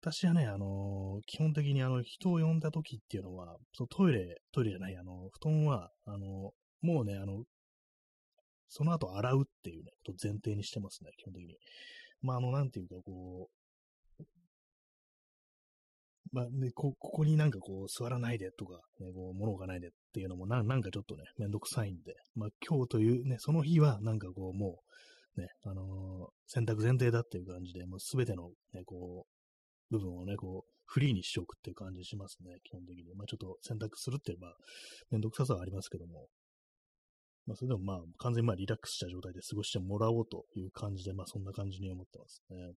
[0.00, 7.44] 私はね、あのー、基本的にあの、人を呼んだ時っていうのは、そのトイレ、トイレじゃない、あの、布団は、あの、もうね、あの、
[8.74, 11.56] その後洗うっていうね、ことを前提にしてますね、基本的に。
[12.22, 13.50] まあ、あの、なんていうか、こ
[14.18, 14.24] う、
[16.32, 24.80] まあ、ね、こ、ここになんかこう、座らないでとか、ね、こう、物置かないでっていうのもな、なんかちょっとね、めんどくさいんで、まあ、今日というね、その日は、なんかこう、も
[25.36, 29.26] う、ね、あのー、選択前提だっていう感じで、もうすべての、ね、こ
[29.90, 33.14] う、部分をね、こう、フリーにしておくっていう感じしますね、基本的に。
[33.14, 34.54] まあちょっと選択するって言えば、
[35.10, 36.28] めんどくささはありますけども。
[37.46, 42.74] まあそれでもまあ完全にまあリラックスした状態で過ごしてもらおうという感じで、まあそんな感じに思ってますね。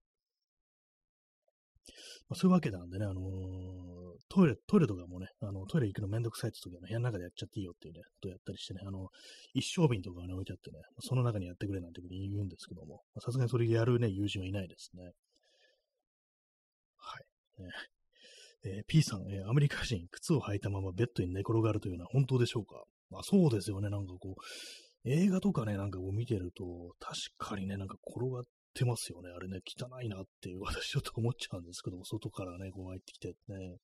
[2.28, 3.24] まあ、そういうわけなんでね、あのー、
[4.28, 9.08] トイレ、トイレとかもね、あの、トイレ行くのめんどくさいって時はね、部屋の中でやっちゃっていいよっていうね、ことをやったりしてね、あの、
[9.54, 15.12] 一升瓶とかね、置いてあってね、その中にやってくれなんて言うんですけども、さすがにそれやるね、友人はいないですね。
[17.58, 17.70] ね
[18.64, 22.82] えー、P さん、えー、アメリカ人、靴を履いたままベッドに寝転がるというのは本当でしょうか？
[23.10, 23.90] まあそうですよね。
[23.90, 26.64] なんかこう、映画とかね、なんかこう見てると、
[26.98, 28.42] 確かにね、なんか転がっ
[28.74, 29.30] てますよね。
[29.30, 33.76] あれね、汚いなっていう、 私ちょっと思っちゃうんですけど、外からね、こう入ってきてね。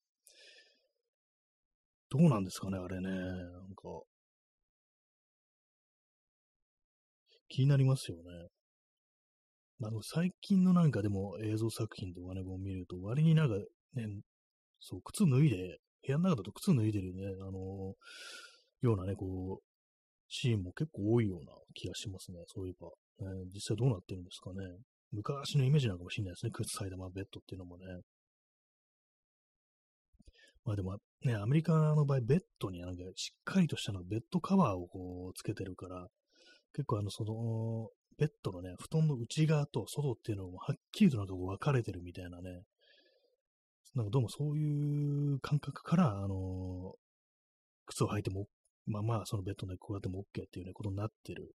[2.11, 3.09] どうなんですかね、あれね。
[3.09, 4.03] なんか、
[7.49, 8.23] 気になりますよね。
[9.79, 13.57] まあの、最近のなんかでも映像作品とかね、こう見ると、割になんか
[13.95, 14.21] ね、
[14.81, 17.95] そう、靴脱いで、部屋の中だと靴脱いでるね、あのー、
[18.83, 19.65] ようなね、こう、
[20.29, 22.89] シーンも結構多いような気がしますね、そういえば。
[23.27, 24.57] ね、実際どうなってるんですかね。
[25.13, 27.85] 昔のイメージなのかもしれないですね、靴サイドマベッドっていうのもね。
[30.65, 36.07] まあでもね、アメリカの場合、ベッドになんかしっかりとしたのベッドカバーをこうつけてるから、
[36.75, 42.63] 結構あの、その、ベッドのね、布団の内側と外っていうのもはっきりとなんかこう分かれてるみたいなね、
[43.95, 46.95] なんかどうもそういう感覚から、あの、
[47.87, 48.47] 靴を履いても、
[48.87, 51.55] まあまあ、そのベッドでこうやっても OK っていうね、ことになってる。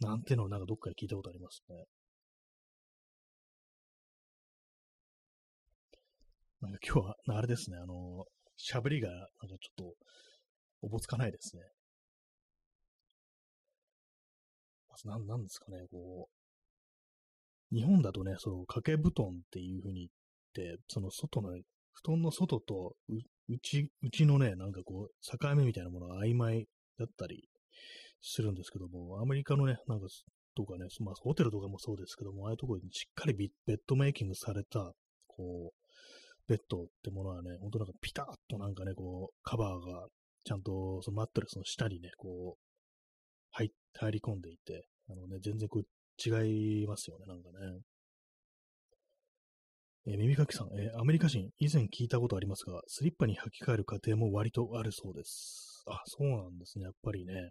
[0.00, 1.84] なんてのをなんかどっかで聞いたことありますね。
[6.60, 9.94] なんか今日は、あれですね、あのー、喋りが、なんかちょっと、
[10.82, 11.62] おぼつかないですね。
[14.88, 16.28] まずなん、なんですかね、こ
[17.72, 20.08] う、日本だとね、その掛け布団っていう風に
[20.54, 21.50] 言って、その外の、
[21.92, 22.94] 布団の外と
[23.48, 26.66] 内、内のね、なんかこう、境目みたいなものが曖昧
[26.98, 27.48] だったり
[28.20, 30.06] するんですけども、アメリカのね、なんか、
[30.54, 33.34] とかね、まあ、ホテルとかもそうですけども、ああいうところにしっかり
[33.66, 34.92] ベッドメイキングされた、
[35.26, 35.86] こう、
[36.48, 40.06] ベッドってものはね、ほんとなんかピタッとなんかね、こう、カバーが、
[40.44, 42.66] ちゃんとそのマットレスの下にね、こう、
[43.50, 45.84] 入入り込んでいて、あのね、全然こう
[46.18, 47.80] 違いますよね、なんかね。
[50.08, 55.82] えー、耳かきさん、えー、アメリカ人、以前聞いたことありますが、スリッパに履き替える過程も割とあるそうです。
[55.88, 57.50] あ、そうなんですね、やっぱりね。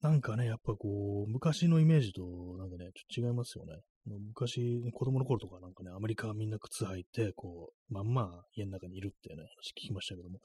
[0.00, 2.22] なんかね、やっぱこう、昔のイメージと、
[2.56, 3.74] なんかね、ちょっと違いますよね。
[4.06, 10.38] 昔、子供の頃とかなんかね、アメリカはみんな靴履いて、こう、まんま家の中にいるってね、話聞きましたけども、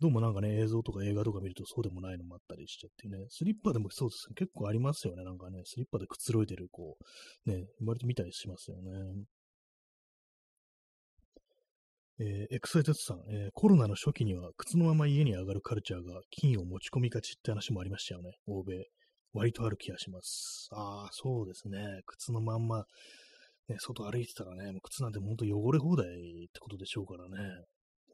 [0.00, 6.98] どうもなんかね、映像とか映画とか見るとそうでもないのもあったりしちゃってね、スリッパでもそうですね、結構ありますよね、なんかね、スリッパでくつろいでる、こ
[7.46, 8.90] う、ね、割と見たりしますよね。
[12.18, 18.86] えー、エクサイテッドさん、えー、コロナの初期には靴のまま家に上がるカルチャーが菌を持ち込みがちって話もありましたよね、欧米。
[19.34, 20.68] 割とある気がします。
[20.72, 22.00] ああ、そうですね。
[22.06, 22.84] 靴のまんま、
[23.68, 26.10] ね、外歩いてたらね、もう靴なんてほんと汚れ放題っ
[26.50, 27.36] てことでしょうからね。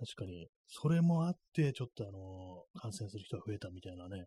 [0.00, 4.24] 確かに、それもあって、ちょっとあの、感染する人が増えたみたいなね、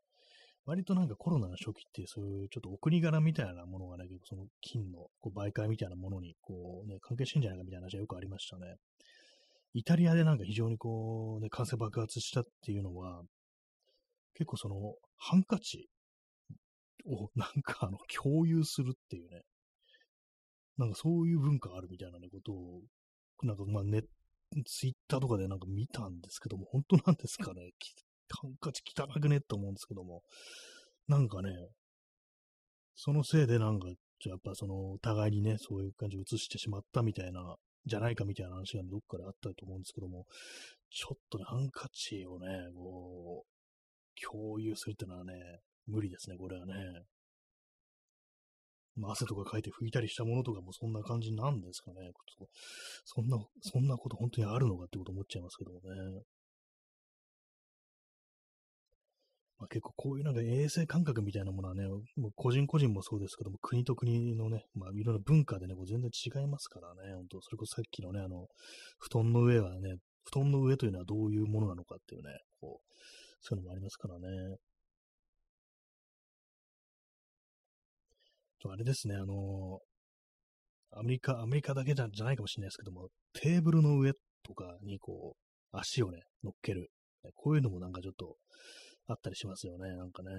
[0.65, 8.77] 割となんかコロナの初期って、そういうちょっとお国柄みたいなものがね、結構その金のこう媒介みたいなものにこうね、関係してんじゃないかみたいな話はよくありましたね。
[9.75, 13.23] イタリアでなんか非常にこうね、感染爆発したっていうのは、
[14.33, 15.89] 結構そのハンカチ
[17.05, 19.41] をなんかあの 共有するっていうね、
[20.77, 22.83] なんかそういう文化があるみたいなね、ことを、
[23.43, 24.03] なんかまあネッ
[24.65, 27.71] ツイッターとかでなんか見たんですけども、本当なんですかね？
[28.29, 30.23] ハンカチ汚くねって思うんですけども、
[31.07, 31.51] なんかね、
[32.95, 40.25] そのせいでなんか、やっぱその、お互いにね、そういう感じを映してしまったみたいな、じゃないかみたいな話がねどっかであったと思うんですけども、
[40.89, 45.33] ちょっとね、ハンカチをね、こう、共有するってのはね、
[45.87, 46.73] 無理ですね、これはね。
[48.95, 52.11] まあ、汗とかかいて拭いたりしたものとかもそんな感じなんですかね。
[53.03, 56.21] そんな、そんなこと本当にあるのかってこと思っちゃいますけどもね。
[59.57, 61.87] まあ、結構こういうなんか衛生感覚みたいなものはね、
[62.17, 68.47] もう個人個人もそうですけども、国と国のね、まあいろんな文化でね、こう全然違いますからね、本当それこそさっきのね、あの、
[68.99, 69.95] 布団の上はね、
[70.25, 72.29] 布団の上というのはどういうものなのかっていうね、
[72.59, 72.93] こう、
[73.41, 74.57] そういうのもありますからね。
[78.67, 79.79] あれですね、あの、
[80.91, 86.89] アメリカ、アメリカだけじゃないかもしれないですけども、テーブルの上とかにこう、足をね、乗っける。
[87.35, 88.37] こういうのもなんかちょっと
[89.07, 90.31] あったりしますよね、なんかね。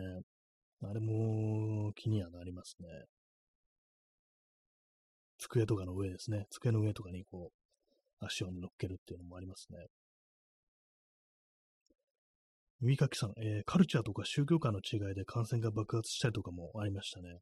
[0.83, 2.89] あれも気にはなりますね。
[5.39, 6.47] 机とかの上ですね。
[6.51, 7.51] 机の上とかにこ
[8.21, 9.87] う、足を乗っけるっていうのもありますね。
[12.81, 17.39] 耳かきさん、えー、カルチャーとか宗教観の違いで感染が爆発したりとかもありましたね。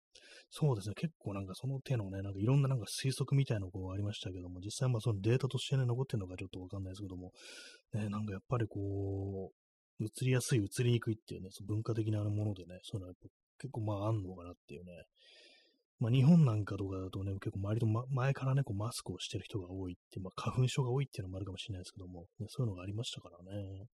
[0.51, 7.33] そうですね、結構なんかその手のね、なんかいろんななんか推測みたいなのがありましたけども、実際まあそのデータとしてね、残ってるのかちょっとわかんないですけども、
[7.95, 9.64] ね、なんかやっぱりこう、
[10.01, 13.15] 移りやすい、移りにくいっていうね、その文化的なものでね、そういうのは
[13.59, 14.93] 結構まああんのかなっていうね。
[16.01, 23.87] まあ日本なんかとかだとね、結構周りと、ま、前からね、こうマスクをしてる人が多いって、まあ花粉症が多いっていうのもあるかもしれないですけども、ね、そういうのがありましたからね。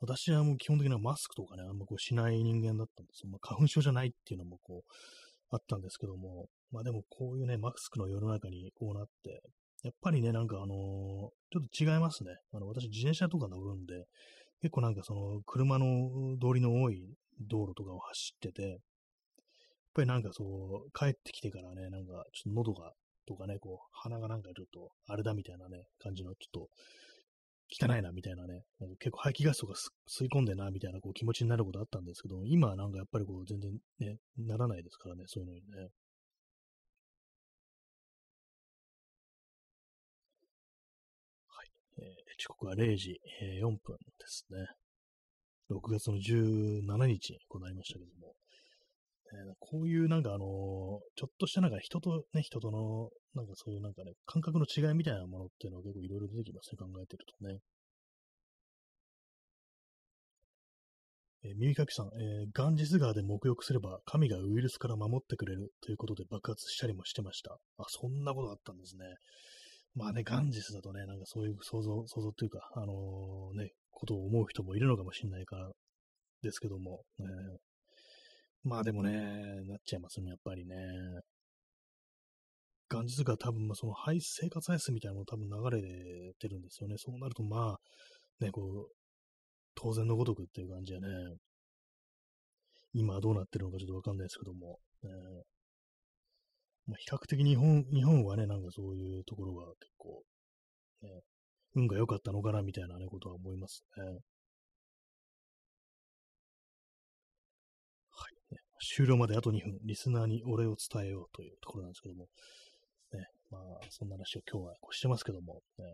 [0.00, 3.30] 私はもう基本的にはマスクとかね、あんまこうしない人間だったんですよ。
[3.30, 4.90] まあ、花粉症じゃないっていうのもこう、
[5.50, 9.40] あったんですけども、まあでもこういうね、マスクの世の中にこうなって、
[9.84, 12.30] やっぱりね、なんかあのー、ちょっと違いますね。
[12.52, 14.06] あの、私自転車とか乗るんで、
[14.62, 15.86] 結構なんかその、車の
[16.40, 17.04] 通りの多い
[17.38, 18.78] 道路とかを走ってて、やっ
[19.94, 22.92] ぱりなんかそう、帰ってきてからね、なんかちょっと喉が、
[23.26, 26.68] とかね、こう、鼻がなんかちょっと、あれだみたいなね、感じの、ちょっと、
[27.70, 28.62] 汚いなみたいなね、
[29.00, 35.88] 結構排気ガスとか吸い込んでなみたいなこう気持ちになることあったんですけど、今はなんかやっぱりこう全然ね、ならないですからね、そういうのにね。
[42.38, 43.78] 時刻は0時、え、4分で
[44.26, 44.66] すね。
[45.70, 48.34] 6月の17日にこうなりましたけども、
[49.32, 50.44] えー、こういうなんかあの、
[51.16, 57.60] ちょっとしたなんか人とね、人とのなんかそういうなんかね、感覚の違いみたいなものっていうのは結構いろいろ出てきますね、考えてるとね。
[61.44, 67.58] えー、耳かきさん、えー、ガンジス川で沐浴すれば神がウイルスから守ってくれるということで爆発したりもしてました。
[67.78, 69.04] あ、そんなことあったんですね。
[69.94, 75.70] まあね、ガンジスだとね、なんかそういう想像、想像というか、あのー、ね、ことを思う人もいるのかもしれないから
[76.42, 77.26] ですけども、ね、
[78.64, 79.12] まあでもね、
[79.66, 80.76] なっちゃいますね、やっぱりね。
[82.90, 86.96] 元日が多分、その排生活排水みたいなのも多分流れてるんですよね。
[86.98, 88.94] そうなると、まあ、ね、こう、
[89.74, 91.08] 当然のごとくっていう感じでね、
[92.92, 95.10] 今どうなってるのかちょっとわかんないですけども、ね、
[96.86, 100.22] まあ、比較的日本、日本はね、なんかそういうところが結構、
[101.02, 101.22] ね、
[101.74, 104.04] 運が良かったのかなみたいなね、ことは思いますね。
[104.04, 104.10] は
[108.50, 108.60] い、ね。
[108.96, 112.28] 終了まであと2分、リスナーにお礼を伝えようというところなんですけども、
[113.12, 115.84] ね、まあ、そんな話を今日はこうしてますけども、ね、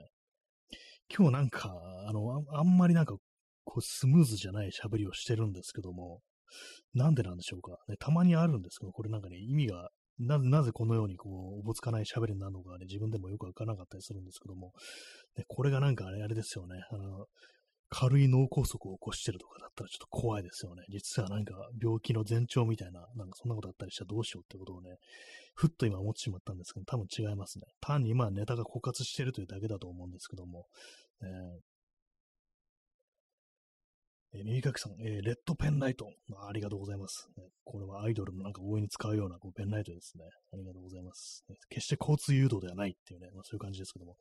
[1.14, 1.72] 今日なんか、
[2.08, 3.16] あのあ、んまりなんか、
[3.64, 6.20] こう、スムーズじゃない喋りをしてるんですけども、
[6.94, 7.78] なんでなんでしょうか。
[7.88, 9.90] ね、たまにあるんですけど、これなんかね、意味が、
[10.20, 14.72] なぜ、なぜこのようにこう、おぼつかない喋りになるのかね、自分でもよくわからなかったりするんですけども、
[15.36, 16.82] ね、これがなんかあれ、あれですよね。
[16.90, 17.26] あの、
[17.90, 20.84] 軽い脳梗塞を起こしてるとかだったらちょっと怖いですよね。
[20.88, 24.96] 実はなんか病気の前兆みたいな、なんかそんなことあったりしたらどうしようってことをね、
[25.54, 27.64] ふっと今思ってしまったんですけど、多分違いますね。
[27.80, 30.66] 単に今ネタが枯渇してるというだけだと思うんですけども、
[31.20, 31.28] ね、
[34.32, 36.06] えー、耳かきさん、えー、レッドペンライト、
[36.46, 36.52] あ。
[36.52, 37.44] りがとうございます、ね。
[37.64, 40.24] これはアイドルのなんか応援に使うようなこうペンライトですね。
[40.52, 41.44] ありがとうございます。
[41.48, 44.16] ね、決して交通誘導ではないっていうね、まあ、そういう感じですけども。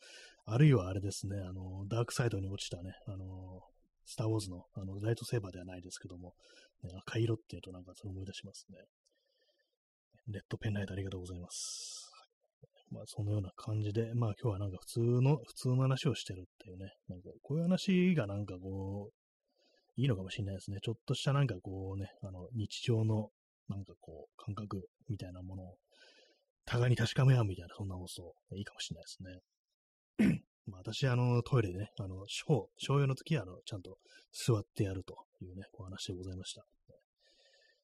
[0.45, 3.62] あるいはあれですね、あの、ダークサイドに落ちたね、あの、
[4.05, 6.34] スターウォーズのあのライトセーバーではないですけども、
[6.82, 8.78] ね、赤色っていうとなんかそれ思い出しますね。
[10.34, 12.10] レッドペンライトありがとうございます。
[12.89, 19.14] まあ、そのような感じで、まあ今日はなんか普通の、普通の話をしてるっていうね、なんかこういう話がなんかこう、
[20.00, 20.80] いいのかもしれないですね。
[20.82, 23.30] ちょっとしたなんかこうね、あの、日常の
[23.68, 25.76] なんかこう、感覚みたいなものを、
[26.66, 29.41] 互いに確かめ合うみたいな、そんな放送、いいかもしれないで
[30.18, 30.41] すね。
[30.68, 33.97] まあ、私、あの、トイレでね、あの、小、小用の時は、あの、ちゃんと
[34.32, 36.64] 座ってやるというね、お話でございました。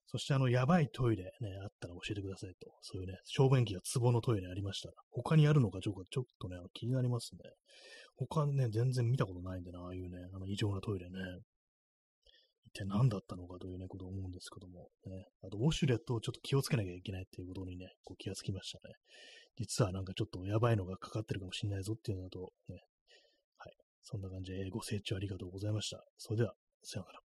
[0.08, 2.72] そして、あの、やばいトイレね、あったら教えてくださいと。
[2.82, 7.40] そういうね、小便器が壺のトイレありましたら、他にあるのかちょちょっとね、気になりますね。
[8.16, 11.16] 他ね、全然見たことないんでな、ああいうね、あの異常なトイレね。
[12.76, 15.26] 体何だったのかというね、ことを思うんですけども、ね。
[15.44, 18.94] あと、ウォシュレットをちょっと気をつけなきゃいけないっていうことにね、こう気がつきましたね。
[19.58, 22.82] 実はなんかちょっとやばいのがかかってるかもしれないぞっていうのだと、ね。
[23.58, 23.74] はい。
[24.02, 26.04] そんな感じで、ご清聴ありがとうございました。
[26.18, 26.54] それでは、
[26.84, 27.25] さようなら。